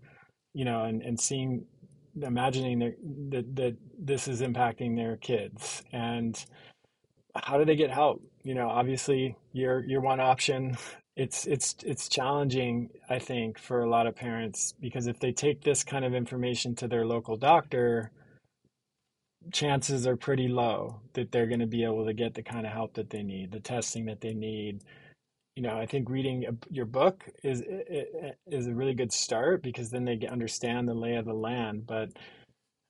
[0.53, 1.65] you know, and, and seeing,
[2.21, 2.79] imagining
[3.31, 5.83] that, that, this is impacting their kids.
[5.91, 6.45] And
[7.35, 8.23] how do they get help?
[8.43, 10.77] You know, obviously you're, you're one option.
[11.17, 15.63] It's, it's, it's challenging, I think, for a lot of parents because if they take
[15.63, 18.11] this kind of information to their local doctor,
[19.51, 22.73] chances are pretty low that they're going to be able to get the kind of
[22.73, 24.83] help that they need, the testing that they need,
[25.57, 27.63] you know, I think reading your book is
[28.47, 31.87] is a really good start because then they understand the lay of the land.
[31.87, 32.11] But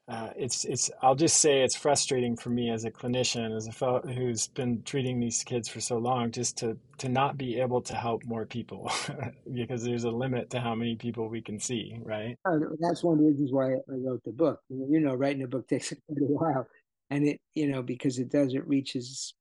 [0.08, 3.72] uh, it's it's I'll just say it's frustrating for me as a clinician, as a
[3.72, 7.80] fellow who's been treating these kids for so long, just to to not be able
[7.82, 8.90] to help more people
[9.52, 12.36] because there's a limit to how many people we can see, right?
[12.44, 14.60] Uh, that's one of the reasons why I wrote the book.
[14.68, 16.66] You know, writing a book takes quite a while,
[17.10, 19.34] and it you know because it does it reaches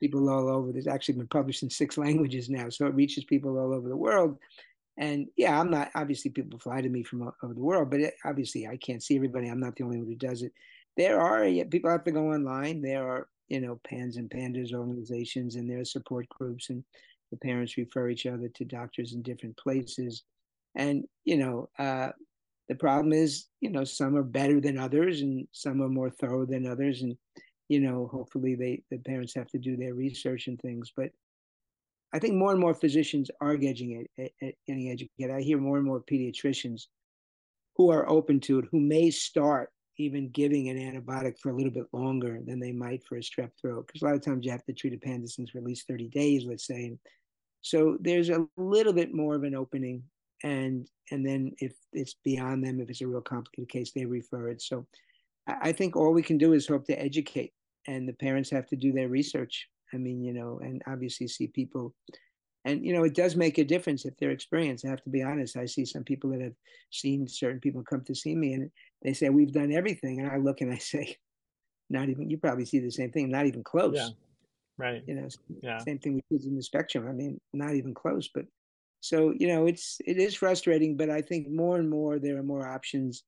[0.00, 0.72] people all over.
[0.72, 3.96] There's actually been published in six languages now, so it reaches people all over the
[3.96, 4.38] world.
[4.96, 8.00] And yeah, I'm not obviously people fly to me from all over the world, but
[8.00, 9.48] it, obviously I can't see everybody.
[9.48, 10.52] I'm not the only one who does it.
[10.96, 12.80] There are yeah, people have to go online.
[12.80, 16.84] There are you know PANS and PANDAS organizations, and there are support groups, and
[17.32, 20.22] the parents refer each other to doctors in different places.
[20.76, 22.10] And you know, uh,
[22.68, 26.46] the problem is, you know, some are better than others, and some are more thorough
[26.46, 27.16] than others, and
[27.68, 30.92] you know, hopefully they the parents have to do their research and things.
[30.96, 31.10] But
[32.12, 35.34] I think more and more physicians are getting it, getting educated.
[35.34, 36.82] I hear more and more pediatricians
[37.76, 41.72] who are open to it, who may start even giving an antibiotic for a little
[41.72, 44.50] bit longer than they might for a strep throat, because a lot of times you
[44.50, 46.96] have to treat a pandicins for at least 30 days, let's say.
[47.62, 50.02] So there's a little bit more of an opening,
[50.42, 54.48] and and then if it's beyond them, if it's a real complicated case, they refer
[54.48, 54.62] it.
[54.62, 54.86] So
[55.46, 57.52] I think all we can do is hope to educate,
[57.86, 59.68] and the parents have to do their research.
[59.92, 61.94] I mean, you know, and obviously see people,
[62.64, 64.84] and you know, it does make a difference if their experience.
[64.84, 65.56] I have to be honest.
[65.56, 66.54] I see some people that have
[66.90, 68.70] seen certain people come to see me, and
[69.02, 71.16] they say we've done everything, and I look and I say,
[71.90, 72.30] not even.
[72.30, 73.30] You probably see the same thing.
[73.30, 73.96] Not even close.
[73.96, 74.08] Yeah.
[74.78, 75.02] Right.
[75.06, 75.28] You know.
[75.62, 75.78] Yeah.
[75.78, 77.06] Same thing with kids in the spectrum.
[77.06, 78.30] I mean, not even close.
[78.34, 78.46] But
[79.00, 82.42] so you know, it's it is frustrating, but I think more and more there are
[82.42, 83.24] more options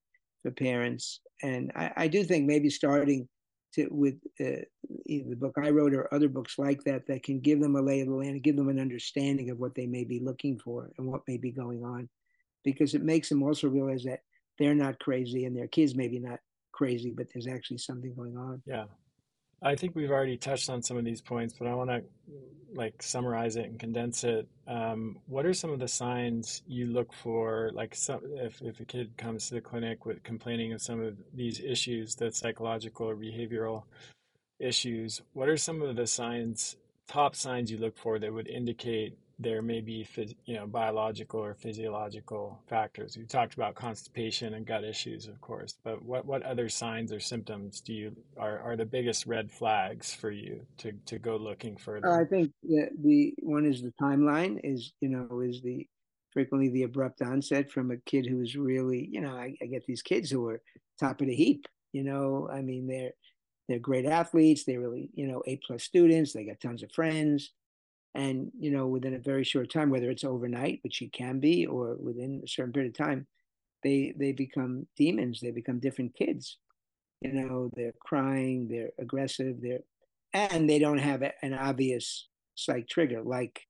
[0.47, 1.20] for parents.
[1.42, 3.28] And I, I do think maybe starting
[3.74, 4.62] to, with uh,
[5.07, 8.01] the book I wrote or other books like that that can give them a lay
[8.01, 10.92] of the land and give them an understanding of what they may be looking for
[10.97, 12.09] and what may be going on,
[12.64, 14.20] because it makes them also realize that
[14.57, 16.38] they're not crazy and their kids maybe not
[16.70, 18.62] crazy, but there's actually something going on.
[18.66, 18.84] Yeah,
[19.66, 22.04] I think we've already touched on some of these points, but I want to
[22.72, 24.46] like summarize it and condense it.
[24.68, 27.72] Um, what are some of the signs you look for?
[27.74, 31.16] Like, some, if if a kid comes to the clinic with complaining of some of
[31.34, 33.84] these issues, the psychological or behavioral
[34.60, 36.76] issues, what are some of the signs,
[37.08, 40.07] top signs you look for that would indicate there may be
[40.47, 43.16] you know biological or physiological factors.
[43.16, 47.20] We talked about constipation and gut issues, of course, but what, what other signs or
[47.20, 51.76] symptoms do you are, are the biggest red flags for you to, to go looking
[51.76, 52.11] further?
[52.11, 55.87] I think the, the one is the timeline is you know is the
[56.32, 59.84] frequently the abrupt onset from a kid who is really you know I, I get
[59.87, 60.62] these kids who are
[60.99, 61.66] top of the heap.
[61.93, 63.12] You know, I mean they're
[63.68, 64.64] they're great athletes.
[64.64, 66.32] They're really you know A plus students.
[66.32, 67.53] They got tons of friends
[68.16, 71.66] and you know within a very short time whether it's overnight which it can be
[71.66, 73.26] or within a certain period of time
[73.84, 76.58] they they become demons they become different kids.
[77.20, 79.80] You know they're crying they're aggressive they're
[80.32, 83.60] and they don't have an obvious psych trigger like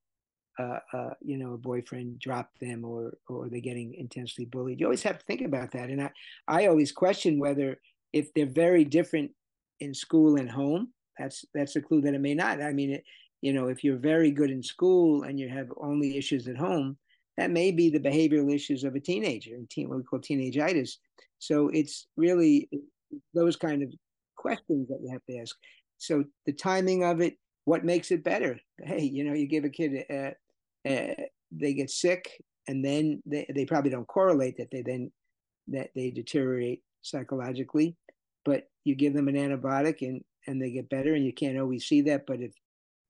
[0.59, 4.81] uh, uh, you know a boyfriend dropped them or or they're getting intensely bullied.
[4.81, 6.11] You always have to think about that and i
[6.49, 7.79] i always question whether
[8.13, 9.31] if they're very different
[9.81, 12.63] in school and home that's that's a clue that it may not.
[12.63, 13.05] I mean it,
[13.47, 16.97] you know, if you're very good in school and you have only issues at home,
[17.37, 20.97] that may be the behavioral issues of a teenager, teen, what we call teenageitis.
[21.39, 22.69] So it's really
[23.35, 23.93] those kind of
[24.37, 25.55] questions that you have to ask.
[25.97, 27.35] So the timing of it,
[27.67, 28.59] what makes it better?
[28.83, 30.35] Hey, you know, you give a kid, a,
[30.85, 35.13] a, they get sick, and then they, they probably don't correlate that they then
[35.69, 37.97] that they deteriorate psychologically,
[38.45, 41.87] but you give them an antibiotic and and they get better, and you can't always
[41.87, 42.27] see that.
[42.27, 42.53] But if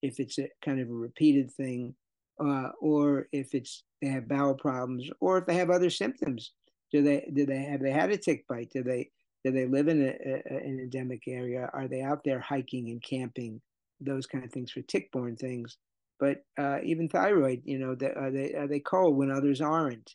[0.06, 1.94] if it's a kind of a repeated thing,
[2.40, 6.52] uh, or if it's they have bowel problems, or if they have other symptoms.
[6.92, 8.70] Do they do they have they had a tick bite?
[8.72, 9.10] Do they
[9.44, 11.70] do they live in a, a, an endemic area?
[11.72, 13.60] Are they out there hiking and camping?
[14.00, 15.78] Those kind of things for tick-borne things.
[16.20, 20.14] But uh, even thyroid, you know, the, are they are they cold when others aren't?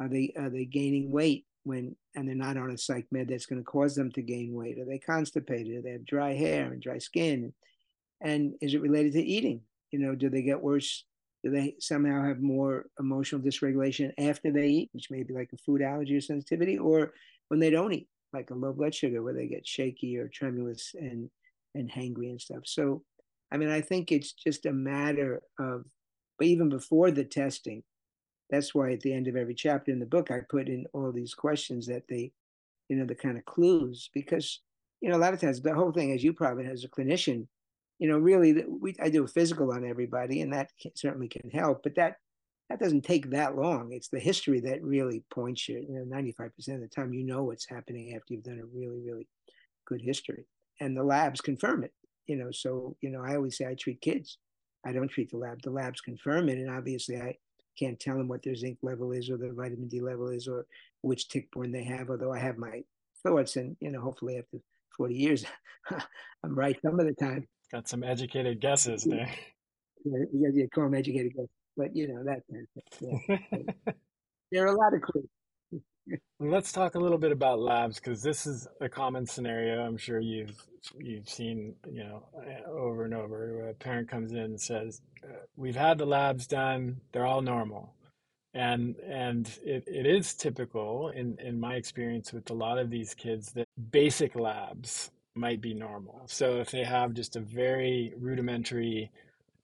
[0.00, 3.46] Are they are they gaining weight when and they're not on a psych med that's
[3.46, 4.78] going to cause them to gain weight?
[4.78, 5.66] Are they constipated?
[5.66, 7.52] Do they have dry hair and dry skin?
[8.20, 9.62] And is it related to eating?
[9.90, 11.04] You know, do they get worse?
[11.42, 15.56] Do they somehow have more emotional dysregulation after they eat, which may be like a
[15.56, 17.12] food allergy or sensitivity, or
[17.48, 20.94] when they don't eat, like a low blood sugar, where they get shaky or tremulous
[20.94, 21.30] and
[21.74, 22.62] and hangry and stuff.
[22.64, 23.02] So,
[23.52, 25.84] I mean, I think it's just a matter of,
[26.38, 27.82] but even before the testing,
[28.50, 31.12] that's why at the end of every chapter in the book, I put in all
[31.12, 32.32] these questions that they,
[32.88, 34.60] you know, the kind of clues, because,
[35.00, 37.46] you know, a lot of times the whole thing, as you probably as a clinician,
[38.00, 41.50] you know, really, we I do a physical on everybody, and that can, certainly can
[41.50, 41.82] help.
[41.82, 42.16] But that
[42.70, 43.92] that doesn't take that long.
[43.92, 45.84] It's the history that really points you.
[45.86, 49.00] You know, 95% of the time, you know what's happening after you've done a really,
[49.00, 49.28] really
[49.86, 50.46] good history.
[50.80, 51.92] And the labs confirm it.
[52.26, 54.38] You know, so, you know, I always say I treat kids.
[54.86, 55.60] I don't treat the lab.
[55.62, 56.58] The labs confirm it.
[56.58, 57.36] And obviously, I
[57.76, 60.64] can't tell them what their zinc level is or their vitamin D level is or
[61.02, 62.82] which tick-borne they have, although I have my
[63.22, 63.56] thoughts.
[63.56, 64.58] And, you know, hopefully after
[64.96, 65.44] 40 years,
[65.90, 67.48] I'm right some of the time.
[67.72, 69.30] Got some educated guesses there.
[70.04, 71.50] Yeah, you call them educated guesses
[71.80, 73.24] but you know that kind of thing.
[73.28, 73.92] Yeah.
[74.52, 75.26] there are a lot of clues.
[76.40, 79.82] Let's talk a little bit about labs because this is a common scenario.
[79.82, 80.60] I'm sure you've
[80.98, 82.24] you've seen you know
[82.68, 83.54] over and over.
[83.56, 87.42] Where a parent comes in and says, uh, "We've had the labs done; they're all
[87.42, 87.94] normal,"
[88.54, 93.14] and and it, it is typical in in my experience with a lot of these
[93.14, 95.10] kids that basic labs
[95.40, 96.22] might be normal.
[96.26, 99.10] So if they have just a very rudimentary,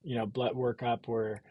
[0.02, 1.42] you know, blood workup where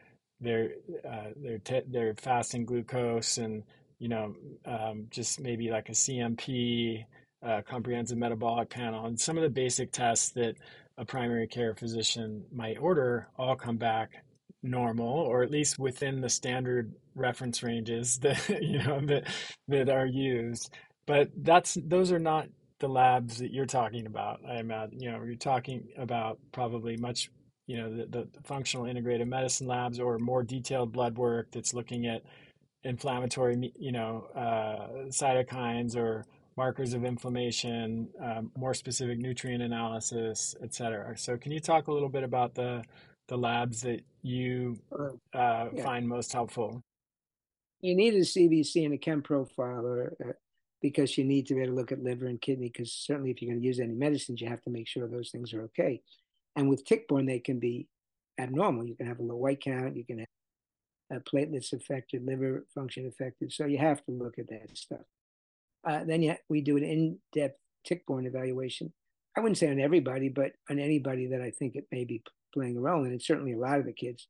[0.41, 0.71] they're
[1.09, 3.63] uh, they're t- they're fasting glucose and
[3.99, 7.05] you know um, just maybe like a CMP,
[7.45, 10.55] uh, comprehensive metabolic panel, and some of the basic tests that
[10.97, 14.23] a primary care physician might order all come back
[14.63, 19.25] normal or at least within the standard reference ranges that you know that
[19.67, 20.73] that are used
[21.05, 22.47] but that's those are not
[22.79, 27.29] the labs that you're talking about i imagine you know you're talking about probably much
[27.67, 32.05] you know the, the functional integrative medicine labs or more detailed blood work that's looking
[32.05, 32.21] at
[32.83, 36.25] inflammatory you know uh, cytokines or
[36.57, 41.91] markers of inflammation um, more specific nutrient analysis et cetera so can you talk a
[41.91, 42.83] little bit about the
[43.27, 45.09] the labs that you uh,
[45.73, 45.83] yeah.
[45.83, 46.81] find most helpful
[47.81, 50.31] you need a cbc and a chem profile or uh,
[50.85, 53.41] because you need to be able to look at liver and kidney because certainly if
[53.41, 55.99] you're going to use any medicines you have to make sure those things are okay
[56.55, 57.87] and with tick-borne, they can be
[58.39, 58.85] abnormal.
[58.85, 60.27] You can have a low white count, you can have
[61.13, 63.51] uh, platelets affected, liver function affected.
[63.51, 65.05] So you have to look at that stuff.
[65.87, 68.91] Uh, then yeah, we do an in-depth tick-borne evaluation.
[69.37, 72.23] I wouldn't say on everybody, but on anybody that I think it may be
[72.53, 74.27] playing a role, and it's certainly a lot of the kids.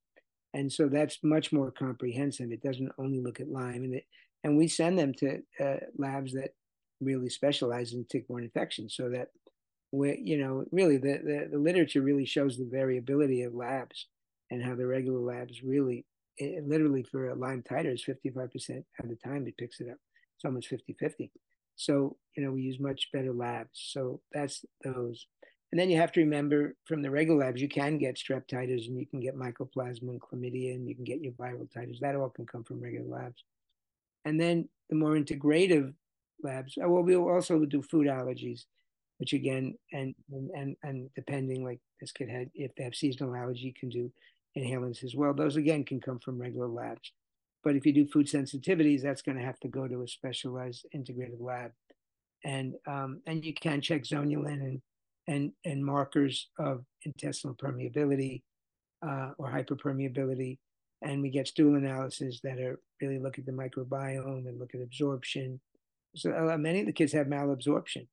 [0.53, 2.51] And so that's much more comprehensive.
[2.51, 4.05] It doesn't only look at Lyme, and it,
[4.45, 6.51] and we send them to uh, labs that
[7.01, 9.29] really specialize in tick-borne infections, so that
[9.89, 14.05] where you know really the, the, the literature really shows the variability of labs
[14.51, 16.05] and how the regular labs really
[16.37, 19.97] it, literally for a Lyme titers 55% of the time it picks it up.
[20.35, 21.31] It's almost 50 50
[21.75, 23.89] so you know we use much better labs.
[23.91, 25.25] So that's those.
[25.71, 28.87] And then you have to remember from the regular labs you can get strep titers
[28.87, 31.99] and you can get mycoplasma and chlamydia and you can get your viral titers.
[31.99, 33.43] That all can come from regular labs
[34.25, 35.93] and then the more integrative
[36.43, 38.65] labs well we'll also do food allergies
[39.17, 43.73] which again, and and and depending, like this kid had, if they have seasonal allergy,
[43.79, 44.11] can do
[44.57, 45.33] inhalants as well.
[45.33, 47.11] Those again can come from regular labs.
[47.63, 50.85] But if you do food sensitivities, that's going to have to go to a specialized
[50.95, 51.71] integrative lab,
[52.43, 54.81] and um, and you can check zonulin and
[55.27, 58.41] and and markers of intestinal permeability
[59.07, 60.57] uh, or hyperpermeability,
[61.01, 64.81] and we get stool analysis that are really look at the microbiome and look at
[64.81, 65.59] absorption.
[66.15, 68.07] So uh, many of the kids have malabsorption,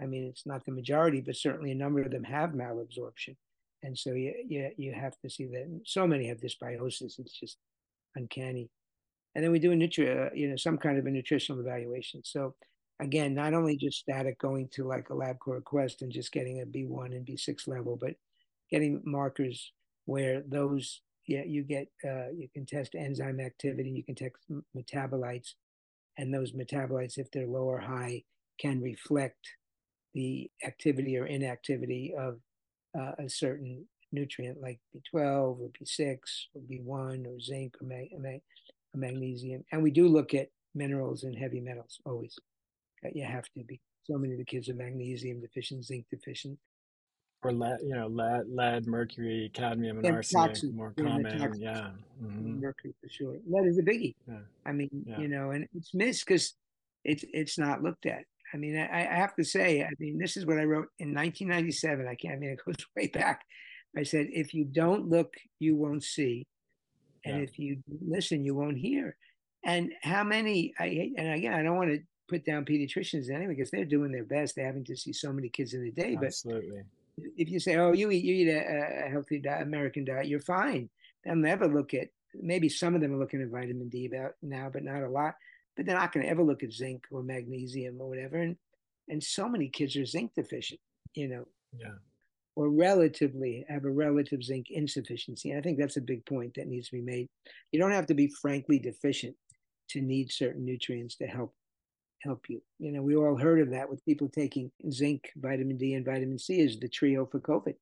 [0.00, 3.36] I mean, it's not the majority, but certainly a number of them have malabsorption.
[3.82, 7.18] And so you, you, you have to see that so many have dysbiosis.
[7.18, 7.58] It's just
[8.14, 8.70] uncanny.
[9.34, 12.22] And then we do a nutri, uh, you know, some kind of a nutritional evaluation.
[12.24, 12.54] So
[13.00, 16.66] again, not only just static going to like a LabCorp request and just getting a
[16.66, 18.14] B1 and B6 level, but
[18.70, 19.72] getting markers
[20.04, 24.34] where those, yeah, you get, uh, you can test enzyme activity, you can test
[24.76, 25.54] metabolites,
[26.18, 28.22] and those metabolites, if they're low or high,
[28.58, 29.48] can reflect
[30.14, 32.38] the activity or inactivity of
[32.98, 38.40] uh, a certain nutrient like B12 or B6 or B1 or zinc or, mag- or
[38.94, 39.64] magnesium.
[39.72, 42.38] And we do look at minerals and heavy metals always.
[43.14, 43.80] You have to be.
[44.04, 46.58] So many of the kids are magnesium deficient, zinc deficient.
[47.44, 51.60] Or lead, you know, lead, lead mercury, cadmium, and, and arsenic toxin, more common.
[51.60, 51.90] Yeah,
[52.22, 52.60] mm-hmm.
[52.60, 53.36] mercury for sure.
[53.48, 54.14] Lead is a biggie.
[54.28, 54.38] Yeah.
[54.64, 55.18] I mean, yeah.
[55.18, 56.54] you know, and it's missed because
[57.04, 58.24] it's it's not looked at.
[58.54, 61.14] I mean, I, I, have to say, I mean, this is what I wrote in
[61.14, 62.06] 1997.
[62.06, 63.42] I can't, I mean, it goes way back.
[63.96, 66.46] I said, if you don't look, you won't see.
[67.24, 67.42] And yeah.
[67.44, 69.16] if you listen, you won't hear.
[69.64, 73.70] And how many, I and again, I don't want to put down pediatricians anyway, because
[73.70, 74.56] they're doing their best.
[74.56, 76.16] They're having to see so many kids in a day.
[76.20, 76.70] Absolutely.
[76.70, 76.86] But
[77.18, 80.40] if you say, oh, you eat, you eat a, a healthy diet, American diet, you're
[80.40, 80.88] fine.
[81.24, 84.70] They'll never look at, maybe some of them are looking at vitamin D about now,
[84.72, 85.34] but not a lot
[85.76, 88.36] but they're not going to ever look at zinc or magnesium or whatever.
[88.36, 88.56] And
[89.08, 90.80] and so many kids are zinc deficient,
[91.14, 91.44] you know.
[91.78, 91.94] Yeah.
[92.54, 95.50] or relatively have a relative zinc insufficiency.
[95.50, 97.28] And I think that's a big point that needs to be made.
[97.70, 99.34] You don't have to be frankly deficient
[99.88, 101.54] to need certain nutrients to help
[102.22, 102.60] help you.
[102.78, 106.38] You know, we all heard of that with people taking zinc, vitamin D, and vitamin
[106.38, 107.74] C as the trio for COVID.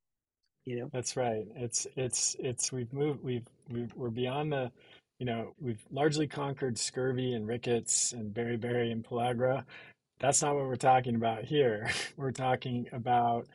[0.67, 1.47] You know, that's right.
[1.57, 4.71] It's it's it's we've moved we've, we've we're beyond the
[5.19, 9.65] you know we've largely conquered scurvy and rickets and beriberi and pellagra.
[10.19, 11.91] That's not what we're talking about here.
[12.19, 13.47] We're talking about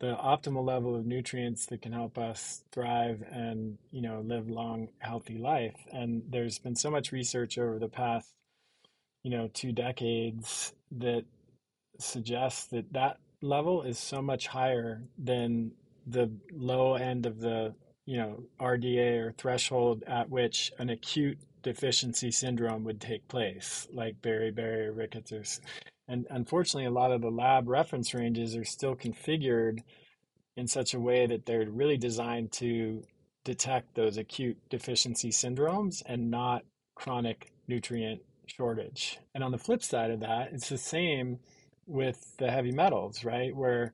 [0.00, 4.88] the optimal level of nutrients that can help us thrive and you know live long
[4.98, 8.30] healthy life and there's been so much research over the past
[9.26, 11.24] you know two decades that
[11.98, 15.72] suggests that that level is so much higher than
[16.06, 17.74] the low end of the
[18.04, 24.22] you know RDA or threshold at which an acute deficiency syndrome would take place like
[24.22, 25.42] beriberi or rickets or
[26.06, 29.80] and unfortunately, a lot of the lab reference ranges are still configured
[30.56, 33.02] in such a way that they're really designed to
[33.42, 36.62] detect those acute deficiency syndromes and not
[36.94, 39.18] chronic nutrient shortage.
[39.34, 41.38] And on the flip side of that, it's the same
[41.86, 43.54] with the heavy metals, right?
[43.54, 43.92] Where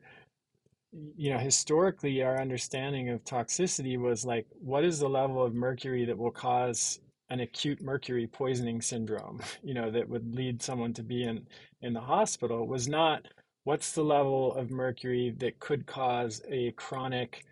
[1.16, 6.05] you know, historically our understanding of toxicity was like what is the level of mercury
[6.05, 7.00] that will cause
[7.30, 11.46] an acute mercury poisoning syndrome, you know, that would lead someone to be in
[11.80, 13.22] in the hospital was not
[13.64, 17.44] what's the level of mercury that could cause a chronic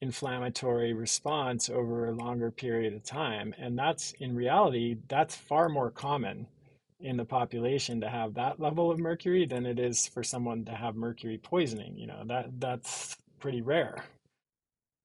[0.00, 3.54] inflammatory response over a longer period of time.
[3.58, 6.46] And that's in reality that's far more common
[7.00, 10.72] in the population to have that level of mercury than it is for someone to
[10.72, 14.04] have mercury poisoning you know that that's pretty rare.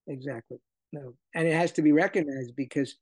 [0.07, 0.57] Exactly.
[0.91, 2.95] No and it has to be recognized because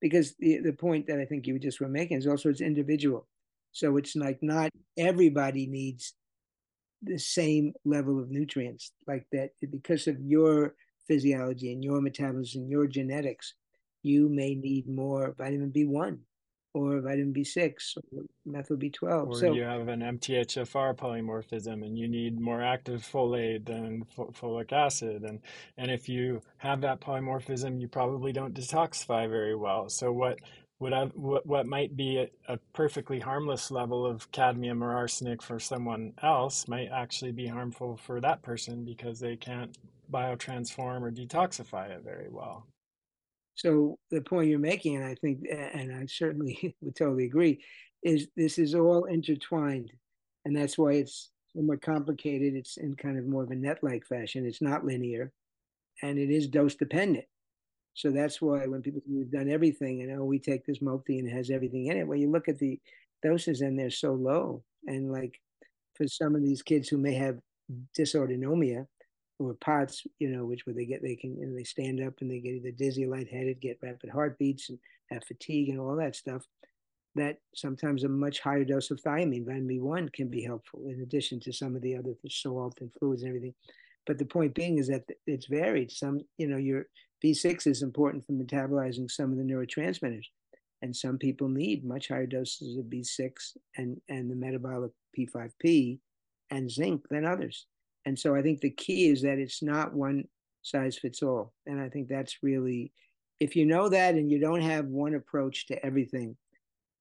[0.00, 3.26] because the, the point that I think you just were making is also it's individual.
[3.70, 6.14] So it's like not everybody needs
[7.02, 10.74] the same level of nutrients like that because of your
[11.12, 13.54] physiology and your metabolism, and your genetics,
[14.02, 16.18] you may need more vitamin B1
[16.74, 19.26] or vitamin B6 or methyl B12.
[19.28, 24.72] Or so, you have an MTHFR polymorphism and you need more active folate than folic
[24.72, 25.22] acid.
[25.22, 25.40] And,
[25.76, 29.90] and if you have that polymorphism, you probably don't detoxify very well.
[29.90, 30.38] So what,
[30.78, 35.42] what, I, what, what might be a, a perfectly harmless level of cadmium or arsenic
[35.42, 39.76] for someone else might actually be harmful for that person because they can't
[40.12, 42.66] biotransform or detoxify it very well.
[43.54, 47.62] So the point you're making, and I think, and I certainly would totally agree,
[48.02, 49.92] is this is all intertwined,
[50.44, 52.54] and that's why it's somewhat complicated.
[52.54, 54.46] It's in kind of more of a net-like fashion.
[54.46, 55.32] It's not linear,
[56.02, 57.26] and it is dose dependent.
[57.94, 61.28] So that's why when people we've done everything, and oh, we take this multi and
[61.28, 62.06] it has everything in it.
[62.06, 62.80] Well, you look at the
[63.22, 65.38] doses and they're so low, and like
[65.94, 67.38] for some of these kids who may have
[67.96, 68.86] dysautonomia,
[69.46, 72.30] or POTS, you know, which where they get they can and they stand up and
[72.30, 74.78] they get either dizzy, lightheaded, get rapid heartbeats, and
[75.10, 76.46] have fatigue and all that stuff.
[77.14, 81.40] That sometimes a much higher dose of thiamine, vitamin B1, can be helpful in addition
[81.40, 83.54] to some of the other salt and fluids and everything.
[84.06, 85.92] But the point being is that it's varied.
[85.92, 86.86] Some, you know, your
[87.24, 90.24] B6 is important for metabolizing some of the neurotransmitters,
[90.80, 93.30] and some people need much higher doses of B6
[93.76, 95.98] and and the metabolic P5P
[96.50, 97.66] and zinc than others.
[98.04, 100.24] And so I think the key is that it's not one
[100.62, 101.52] size fits all.
[101.66, 102.92] And I think that's really,
[103.40, 106.36] if you know that and you don't have one approach to everything,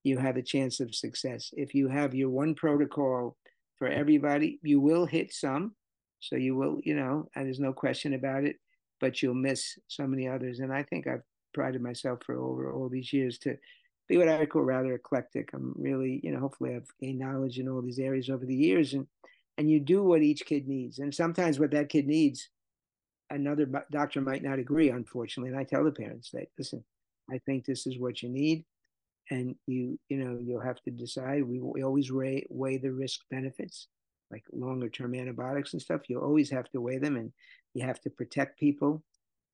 [0.03, 1.49] you have a chance of success.
[1.55, 3.37] If you have your one protocol
[3.77, 5.75] for everybody, you will hit some.
[6.19, 8.57] So you will, you know, and there's no question about it,
[8.99, 10.59] but you'll miss so many others.
[10.59, 11.23] And I think I've
[11.53, 13.57] prided myself for over all these years to
[14.07, 15.49] be what I call rather eclectic.
[15.53, 18.93] I'm really, you know, hopefully I've gained knowledge in all these areas over the years.
[18.93, 19.07] And
[19.57, 20.99] and you do what each kid needs.
[20.99, 22.49] And sometimes what that kid needs,
[23.29, 25.51] another doctor might not agree, unfortunately.
[25.51, 26.83] And I tell the parents that, listen,
[27.29, 28.65] I think this is what you need.
[29.29, 31.43] And you, you know, you'll have to decide.
[31.43, 33.87] We, we always weigh, weigh the risk benefits,
[34.29, 36.09] like longer term antibiotics and stuff.
[36.09, 37.31] You always have to weigh them, and
[37.73, 39.01] you have to protect people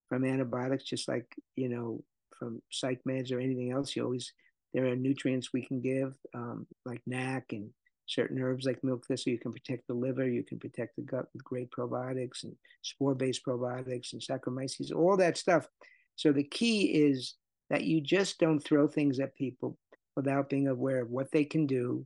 [0.09, 2.03] from antibiotics, just like you know
[2.39, 3.95] from psych meds or anything else.
[3.95, 4.33] You always
[4.73, 7.69] there are nutrients we can give, um, like NAC and
[8.07, 9.31] certain herbs like milk thistle.
[9.31, 10.27] You can protect the liver.
[10.27, 15.37] You can protect the gut with great probiotics and spore-based probiotics and Saccharomyces, all that
[15.37, 15.67] stuff.
[16.15, 17.35] So the key is
[17.69, 19.77] that you just don't throw things at people
[20.15, 22.05] without being aware of what they can do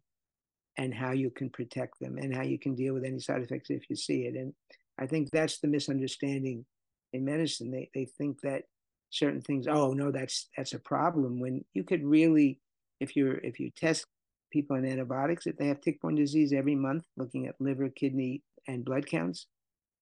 [0.77, 3.69] and how you can protect them and how you can deal with any side effects
[3.69, 4.35] if you see it.
[4.35, 4.53] And
[4.99, 6.65] I think that's the misunderstanding
[7.13, 7.71] in medicine.
[7.71, 8.63] They they think that
[9.11, 12.59] certain things, oh no, that's that's a problem when you could really
[12.99, 14.05] if you're if you test
[14.51, 18.85] people on antibiotics if they have tick-borne disease every month, looking at liver, kidney, and
[18.85, 19.47] blood counts.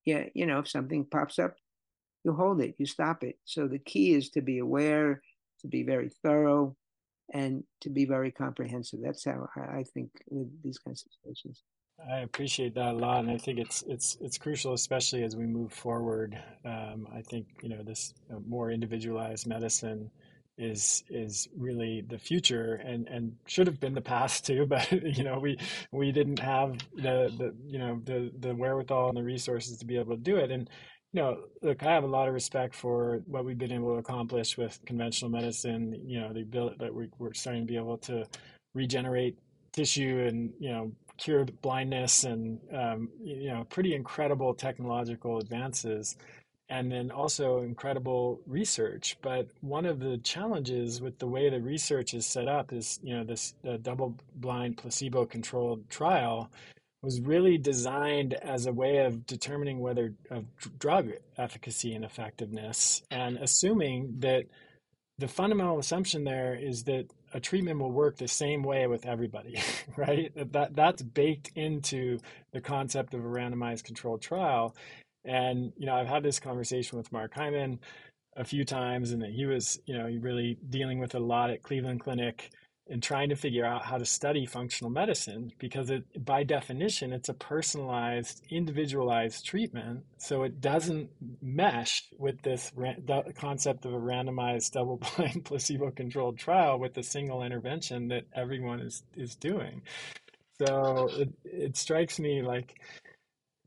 [0.06, 1.56] yeah, you know, if something pops up,
[2.24, 3.38] you hold it, you stop it.
[3.46, 5.22] So the key is to be aware,
[5.62, 6.76] to be very thorough,
[7.34, 9.00] and to be very comprehensive.
[9.04, 11.64] That's how I think with these kinds of situations.
[12.10, 15.46] I appreciate that a lot, and I think it's it's it's crucial, especially as we
[15.46, 16.42] move forward.
[16.64, 20.10] Um, I think you know this uh, more individualized medicine
[20.60, 25.24] is is really the future and and should have been the past too but you
[25.24, 25.58] know we
[25.92, 29.98] we didn't have the the you know the the wherewithal and the resources to be
[29.98, 30.52] able to do it.
[30.52, 30.70] And
[31.14, 34.00] you know look i have a lot of respect for what we've been able to
[34.00, 37.98] accomplish with conventional medicine you know the ability that we, we're starting to be able
[37.98, 38.26] to
[38.76, 39.38] regenerate
[39.74, 46.16] tissue and you know cure blindness and um, you know pretty incredible technological advances
[46.70, 49.18] and then also incredible research.
[49.22, 53.16] But one of the challenges with the way the research is set up is, you
[53.16, 56.52] know, this double-blind placebo-controlled trial
[57.02, 60.46] was really designed as a way of determining whether of
[60.78, 64.44] drug efficacy and effectiveness, and assuming that
[65.18, 69.60] the fundamental assumption there is that a treatment will work the same way with everybody,
[69.98, 70.32] right?
[70.52, 72.20] That that's baked into
[72.52, 74.76] the concept of a randomized controlled trial.
[75.30, 77.80] And, you know, I've had this conversation with Mark Hyman
[78.36, 82.00] a few times, and he was, you know, really dealing with a lot at Cleveland
[82.00, 82.50] Clinic
[82.90, 87.30] and trying to figure out how to study functional medicine because it, by definition, it's
[87.30, 90.04] a personalized, individualized treatment.
[90.18, 91.12] So it doesn't
[91.44, 98.08] mesh with this the concept of a randomized, double-blind, placebo-controlled trial with a single intervention
[98.08, 99.84] that everyone is is doing.
[100.58, 102.82] So it, it strikes me like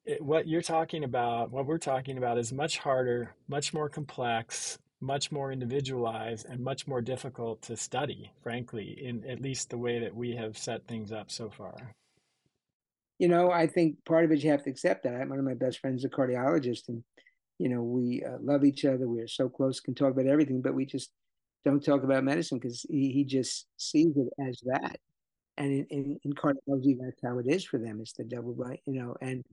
[0.04, 4.78] it, what you're talking about, what we're talking about, is much harder, much more complex,
[5.00, 9.98] much more individualized, and much more difficult to study, frankly, in at least the way
[9.98, 11.94] that we have set things up so far.
[13.18, 15.28] You know, I think part of it you have to accept that.
[15.28, 17.04] One of my best friends is a cardiologist, and
[17.58, 19.06] you know, we uh, love each other.
[19.08, 21.10] We are so close, can talk about everything, but we just
[21.64, 24.96] don't talk about medicine because he, he just sees it as that.
[25.58, 28.00] And in, in, in cardiology, that's how it is for them.
[28.00, 29.44] It's the double blind, you know, and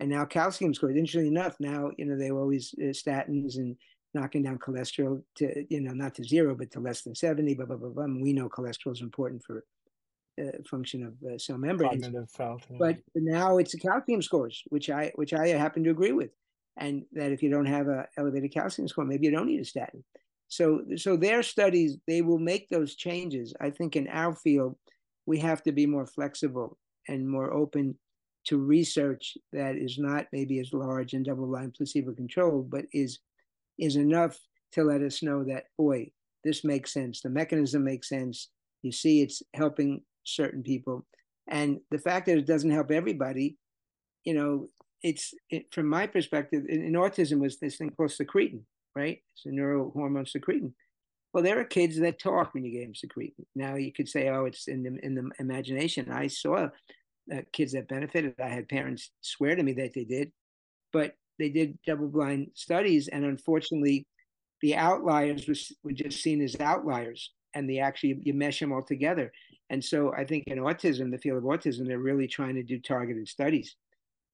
[0.00, 0.96] and now calcium scores.
[0.96, 3.76] Interestingly enough, now you know they were always uh, statins and
[4.14, 7.54] knocking down cholesterol to you know not to zero but to less than seventy.
[7.54, 8.04] Blah blah blah blah.
[8.04, 9.64] And we know cholesterol is important for
[10.40, 12.04] uh, function of uh, cell membranes.
[12.04, 12.66] Cognitive health.
[12.70, 12.76] Yeah.
[12.78, 16.30] But now it's the calcium scores, which I which I happen to agree with,
[16.76, 19.64] and that if you don't have a elevated calcium score, maybe you don't need a
[19.64, 20.04] statin.
[20.48, 23.54] So so their studies they will make those changes.
[23.60, 24.76] I think in our field
[25.26, 26.78] we have to be more flexible
[27.08, 27.96] and more open
[28.46, 33.18] to research that is not maybe as large and double-blind placebo-controlled, but is
[33.78, 34.38] is enough
[34.72, 36.10] to let us know that boy,
[36.44, 37.20] this makes sense.
[37.20, 38.48] The mechanism makes sense.
[38.82, 41.06] You see, it's helping certain people,
[41.48, 43.56] and the fact that it doesn't help everybody,
[44.24, 44.68] you know,
[45.02, 46.64] it's it, from my perspective.
[46.68, 48.60] In, in, autism, was this thing called secretin,
[48.94, 49.18] right?
[49.34, 50.72] It's a neurohormone secretin.
[51.32, 53.44] Well, there are kids that talk when you give them secretin.
[53.54, 56.10] Now you could say, oh, it's in the in the imagination.
[56.10, 56.68] I saw
[57.32, 58.34] uh, kids that benefited.
[58.42, 60.32] I had parents swear to me that they did,
[60.92, 64.06] but they did double blind studies, and unfortunately,
[64.62, 68.82] the outliers was, were just seen as outliers, and they actually you mesh them all
[68.82, 69.30] together.
[69.68, 72.78] And so I think in autism, the field of autism, they're really trying to do
[72.78, 73.76] targeted studies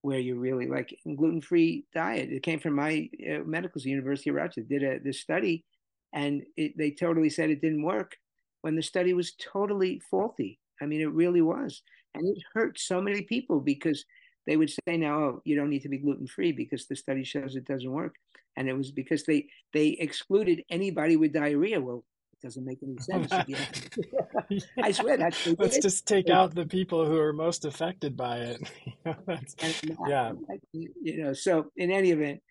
[0.03, 2.31] where you really like gluten-free diet.
[2.31, 5.65] It came from my uh, medical school, University of Rochester, did a this study,
[6.13, 8.17] and it, they totally said it didn't work
[8.63, 10.59] when the study was totally faulty.
[10.81, 11.83] I mean, it really was.
[12.15, 14.05] And it hurt so many people because
[14.47, 17.25] they would say now, oh, you don't need to be gluten free because the study
[17.25, 18.17] shows it doesn't work.
[18.57, 21.81] And it was because they they excluded anybody with diarrhea.
[21.81, 22.05] Well,
[22.35, 23.33] it doesn't make any sense.
[24.83, 28.71] I swear that's let's just take out the people who are most affected by it.
[30.07, 30.33] yeah,
[30.73, 31.33] you know.
[31.33, 32.43] So in any event,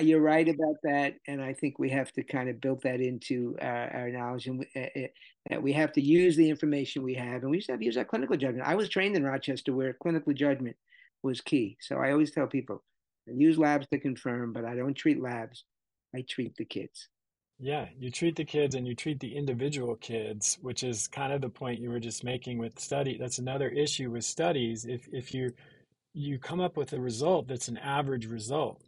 [0.00, 3.56] you're right about that, and I think we have to kind of build that into
[3.60, 7.42] our, our knowledge, and we, uh, uh, we have to use the information we have,
[7.42, 8.66] and we just have to use our clinical judgment.
[8.66, 10.76] I was trained in Rochester where clinical judgment
[11.22, 12.82] was key, so I always tell people,
[13.28, 15.64] I use labs to confirm, but I don't treat labs.
[16.14, 17.08] I treat the kids.
[17.60, 21.40] Yeah, you treat the kids and you treat the individual kids, which is kind of
[21.40, 23.18] the point you were just making with study.
[23.18, 24.84] That's another issue with studies.
[24.84, 25.52] If if you
[26.14, 28.80] you come up with a result that's an average result,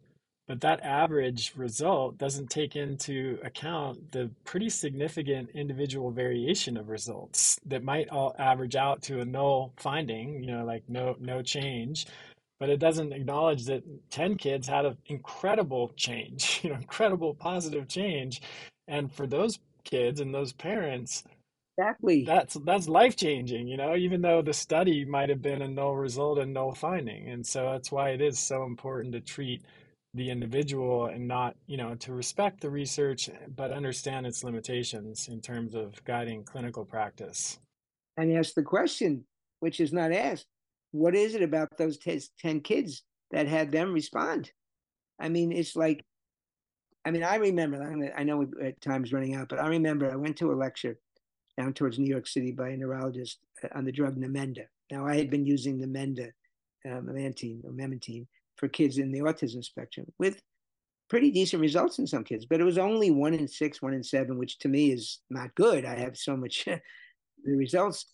[0.51, 7.57] but that average result doesn't take into account the pretty significant individual variation of results
[7.67, 12.09] that might all average out to a null finding, you know, like no no change.
[12.59, 17.87] But it doesn't acknowledge that 10 kids had an incredible change, you know, incredible positive
[17.87, 18.43] change.
[18.89, 21.23] And for those kids and those parents,
[21.79, 25.69] exactly that's that's life changing you know even though the study might have been a
[25.69, 29.63] null result and null finding and so that's why it is so important to treat
[30.15, 35.41] the individual and not, you know, to respect the research, but understand its limitations in
[35.41, 37.59] terms of guiding clinical practice.
[38.17, 39.25] And ask the question,
[39.61, 40.47] which is not asked
[40.93, 44.51] what is it about those 10 kids that had them respond?
[45.21, 46.05] I mean, it's like,
[47.05, 50.37] I mean, I remember, I know at time's running out, but I remember I went
[50.39, 50.99] to a lecture
[51.57, 54.65] down towards New York City by a neurologist uh, on the drug Namenda.
[54.91, 56.31] Now, I had been using Namenda,
[56.87, 58.27] um, or memantine
[58.61, 60.41] for kids in the autism spectrum with
[61.09, 64.03] pretty decent results in some kids, but it was only one in six, one in
[64.03, 65.85] seven, which to me is not good.
[65.85, 66.65] I have so much
[67.45, 68.07] the results.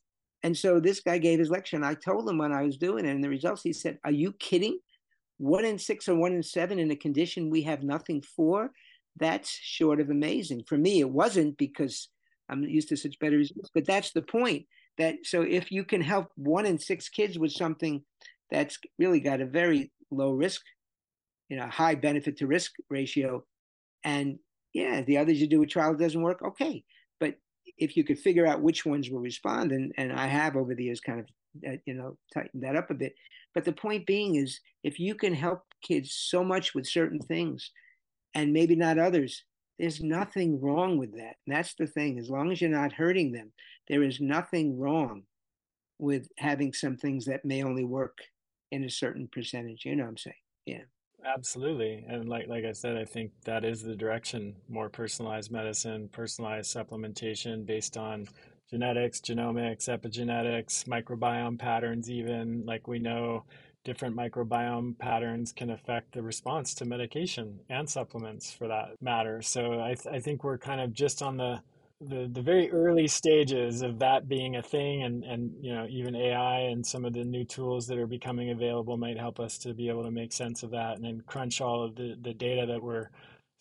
[0.43, 3.05] And so this guy gave his lecture, and I told him when I was doing
[3.05, 4.79] it, and the results, he said, Are you kidding?
[5.39, 8.71] One in six or one in seven in a condition we have nothing for?
[9.19, 10.63] That's short of amazing.
[10.67, 12.09] For me, it wasn't because
[12.49, 14.67] I'm used to such better results, but that's the point.
[14.99, 18.03] That so if you can help one in six kids with something
[18.51, 20.63] that's really got a very low risk,
[21.49, 23.45] you know, high benefit to risk ratio,
[24.05, 24.39] and
[24.73, 26.85] yeah, the others you do a trial doesn't work, okay.
[27.19, 27.37] But
[27.79, 30.85] if you could figure out which ones will respond, and, and I have over the
[30.85, 31.27] years kind of,
[31.67, 33.15] uh, you know, tightened that up a bit.
[33.55, 37.71] But the point being is, if you can help kids so much with certain things,
[38.35, 39.45] and maybe not others,
[39.79, 41.37] there's nothing wrong with that.
[41.47, 42.19] And that's the thing.
[42.19, 43.53] As long as you're not hurting them,
[43.89, 45.23] there is nothing wrong
[45.99, 48.19] with having some things that may only work
[48.71, 49.85] in a certain percentage.
[49.85, 50.37] You know what I'm saying?
[50.67, 50.83] Yeah.
[51.25, 52.05] Absolutely.
[52.09, 56.75] And like like I said, I think that is the direction, more personalized medicine, personalized
[56.75, 58.29] supplementation based on
[58.71, 63.45] genetics, genomics, epigenetics, microbiome patterns even like we know
[63.85, 69.41] different microbiome patterns can affect the response to medication and supplements for that matter.
[69.41, 71.61] So I, th- I think we're kind of just on the
[72.01, 76.15] the the very early stages of that being a thing and and you know even
[76.15, 79.73] AI and some of the new tools that are becoming available might help us to
[79.73, 82.67] be able to make sense of that and then crunch all of the the data
[82.67, 83.09] that we're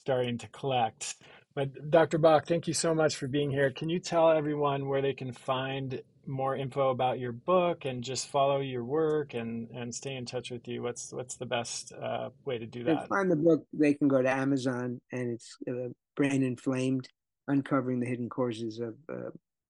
[0.01, 1.15] starting to collect.
[1.55, 2.17] But Dr.
[2.17, 3.71] Bock, thank you so much for being here.
[3.71, 8.27] Can you tell everyone where they can find more info about your book and just
[8.27, 10.83] follow your work and and stay in touch with you?
[10.83, 13.07] What's what's the best uh, way to do that?
[13.07, 17.07] Find the book, they can go to Amazon and it's uh, Brain Inflamed
[17.47, 19.29] uncovering the hidden causes of uh,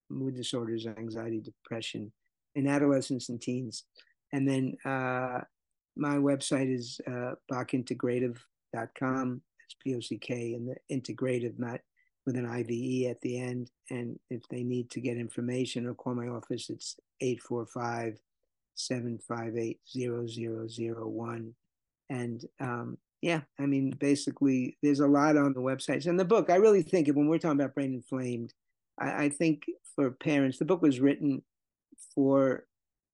[0.10, 2.12] mood disorders, anxiety, depression
[2.56, 3.84] in adolescents and teens.
[4.32, 5.42] And then uh,
[5.96, 9.42] my website is uh, bockintegrative.com.
[9.66, 11.80] It's P O C K and the integrative, not
[12.26, 13.72] with an IVE at the end.
[13.90, 18.20] And if they need to get information or call my office, it's 845
[18.76, 21.56] 758 0001.
[22.10, 26.06] And um, yeah, I mean, basically, there's a lot on the websites.
[26.06, 28.54] And the book, I really think when we're talking about brain inflamed,
[29.00, 29.64] I, I think
[29.96, 31.42] for parents, the book was written
[32.14, 32.68] for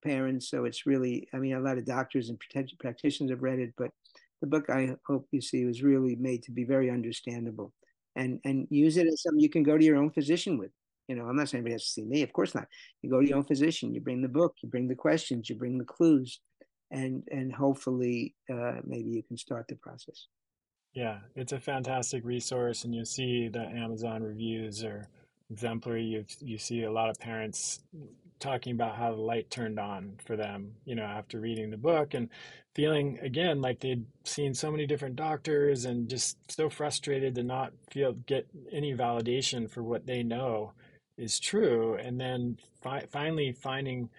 [0.03, 0.49] parents.
[0.49, 2.38] So it's really, I mean, a lot of doctors and
[2.78, 3.91] practitioners have read it, but
[4.41, 7.72] the book I hope you see was really made to be very understandable
[8.18, 10.72] and and use it as something you can go to your own physician with.
[11.07, 12.68] You know, I'm not saying anybody has to see me, of course not.
[13.01, 15.55] You go to your own physician, you bring the book, you bring the questions, you
[15.55, 16.41] bring the clues,
[16.91, 20.27] and and hopefully uh, maybe you can start the process.
[20.93, 25.07] Yeah, it's a fantastic resource, and you see the Amazon reviews are
[25.49, 26.03] exemplary.
[26.03, 27.79] You you see a lot of parents
[28.39, 32.13] talking about how the light turned on for them, you know, after reading the book
[32.13, 32.27] and
[32.73, 37.71] feeling again like they'd seen so many different doctors and just so frustrated to not
[37.89, 40.73] feel get any validation for what they know
[41.17, 44.09] is true, and then fi- finally finding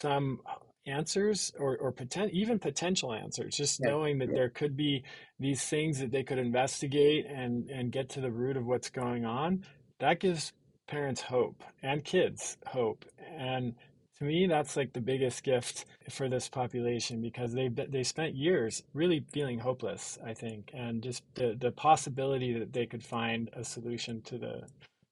[0.00, 0.40] some
[0.88, 3.90] answers or, or potent, even potential answers just yeah.
[3.90, 4.34] knowing that yeah.
[4.34, 5.02] there could be
[5.38, 9.24] these things that they could investigate and and get to the root of what's going
[9.24, 9.62] on
[10.00, 10.52] that gives
[10.86, 13.04] parents hope and kids hope
[13.36, 13.74] and
[14.18, 18.82] to me that's like the biggest gift for this population because they they spent years
[18.94, 23.62] really feeling hopeless i think and just the the possibility that they could find a
[23.62, 24.62] solution to the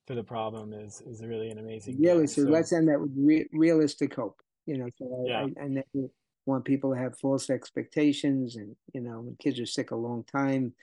[0.06, 3.12] to the problem is is really an amazing really so, so, let's end that with
[3.16, 5.46] re- realistic hope you know so yeah.
[5.60, 6.10] I, I never
[6.44, 10.24] want people to have false expectations and you know when kids are sick a long
[10.24, 10.74] time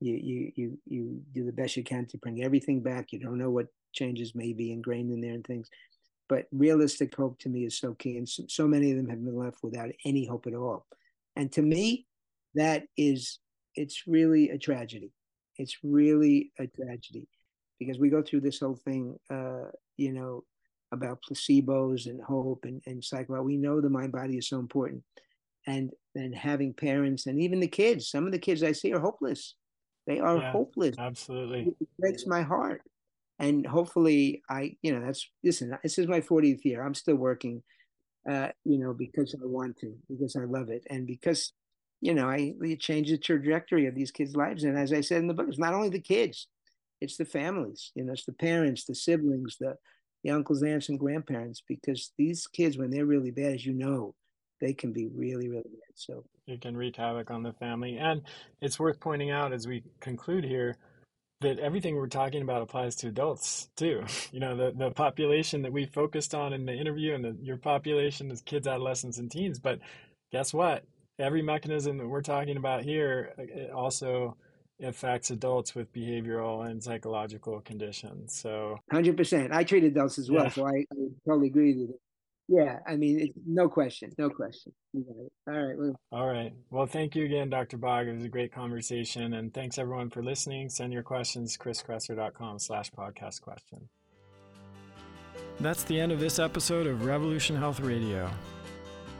[0.00, 3.12] you you you you do the best you can to bring everything back.
[3.12, 5.68] You don't know what changes may be ingrained in there and things.
[6.28, 9.24] But realistic hope to me is so key and so, so many of them have
[9.24, 10.86] been left without any hope at all.
[11.36, 12.06] And to me
[12.54, 13.38] that is
[13.74, 15.12] it's really a tragedy.
[15.56, 17.28] It's really a tragedy
[17.78, 20.44] because we go through this whole thing uh you know
[20.92, 23.42] about placebos and hope and, and psycho.
[23.42, 25.02] We know the mind body is so important.
[25.66, 29.00] And then having parents and even the kids, some of the kids I see are
[29.00, 29.54] hopeless.
[30.06, 30.96] They are yeah, hopeless.
[30.98, 31.74] Absolutely.
[31.80, 32.82] It breaks my heart.
[33.38, 36.84] And hopefully I, you know, that's listen, this is my 40th year.
[36.84, 37.62] I'm still working
[38.28, 40.84] uh, you know, because I want to, because I love it.
[40.90, 41.52] And because
[42.00, 44.64] you know, I you change the trajectory of these kids' lives.
[44.64, 46.46] And as I said in the book, it's not only the kids,
[47.00, 49.74] it's the families, you know, it's the parents, the siblings, the
[50.22, 54.14] the uncles, aunts, and grandparents, because these kids, when they're really bad, as you know,
[54.60, 55.94] they can be really, really bad.
[55.94, 57.96] So it can wreak havoc on the family.
[57.98, 58.22] And
[58.60, 60.76] it's worth pointing out as we conclude here
[61.40, 64.04] that everything we're talking about applies to adults too.
[64.32, 67.56] You know, the, the population that we focused on in the interview and the, your
[67.56, 69.58] population is kids, adolescents, and teens.
[69.58, 69.78] But
[70.32, 70.84] guess what?
[71.18, 74.36] Every mechanism that we're talking about here uh, also
[74.82, 78.34] affects adults with behavioral and psychological conditions.
[78.34, 79.52] So, 100%.
[79.52, 80.44] I treat adults as well.
[80.44, 80.50] Yeah.
[80.50, 82.00] So I, I, totally agree with you.
[82.50, 84.72] Yeah, I mean, no question, no question.
[84.94, 85.04] All
[85.46, 85.78] right.
[85.78, 86.54] Well, All right.
[86.70, 87.76] Well, thank you again, Dr.
[87.76, 88.06] Bock.
[88.06, 89.34] It was a great conversation.
[89.34, 90.70] And thanks everyone for listening.
[90.70, 93.90] Send your questions, chriskresser.com slash podcast question.
[95.60, 98.30] That's the end of this episode of Revolution Health Radio.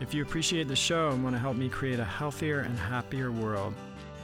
[0.00, 3.30] If you appreciate the show and want to help me create a healthier and happier
[3.30, 3.74] world,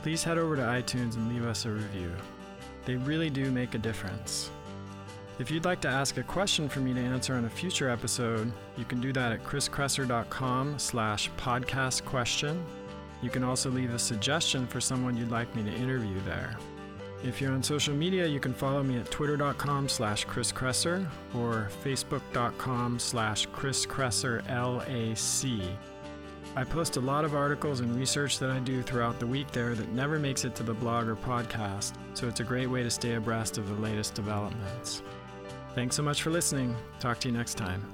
[0.05, 2.13] please head over to iTunes and leave us a review.
[2.85, 4.51] They really do make a difference.
[5.39, 8.53] If you'd like to ask a question for me to answer on a future episode,
[8.77, 12.63] you can do that at chriskresser.com slash podcast question.
[13.23, 16.55] You can also leave a suggestion for someone you'd like me to interview there.
[17.23, 22.99] If you're on social media, you can follow me at twitter.com slash chriskresser or facebook.com
[22.99, 25.94] slash chriskresserlac.
[26.57, 29.75] I post a lot of articles and research that I do throughout the week there
[29.75, 32.91] that never makes it to the blog or podcast, so it's a great way to
[32.91, 35.03] stay abreast of the latest developments.
[35.75, 36.77] Thanks so much for listening.
[37.01, 37.94] Talk to you next time.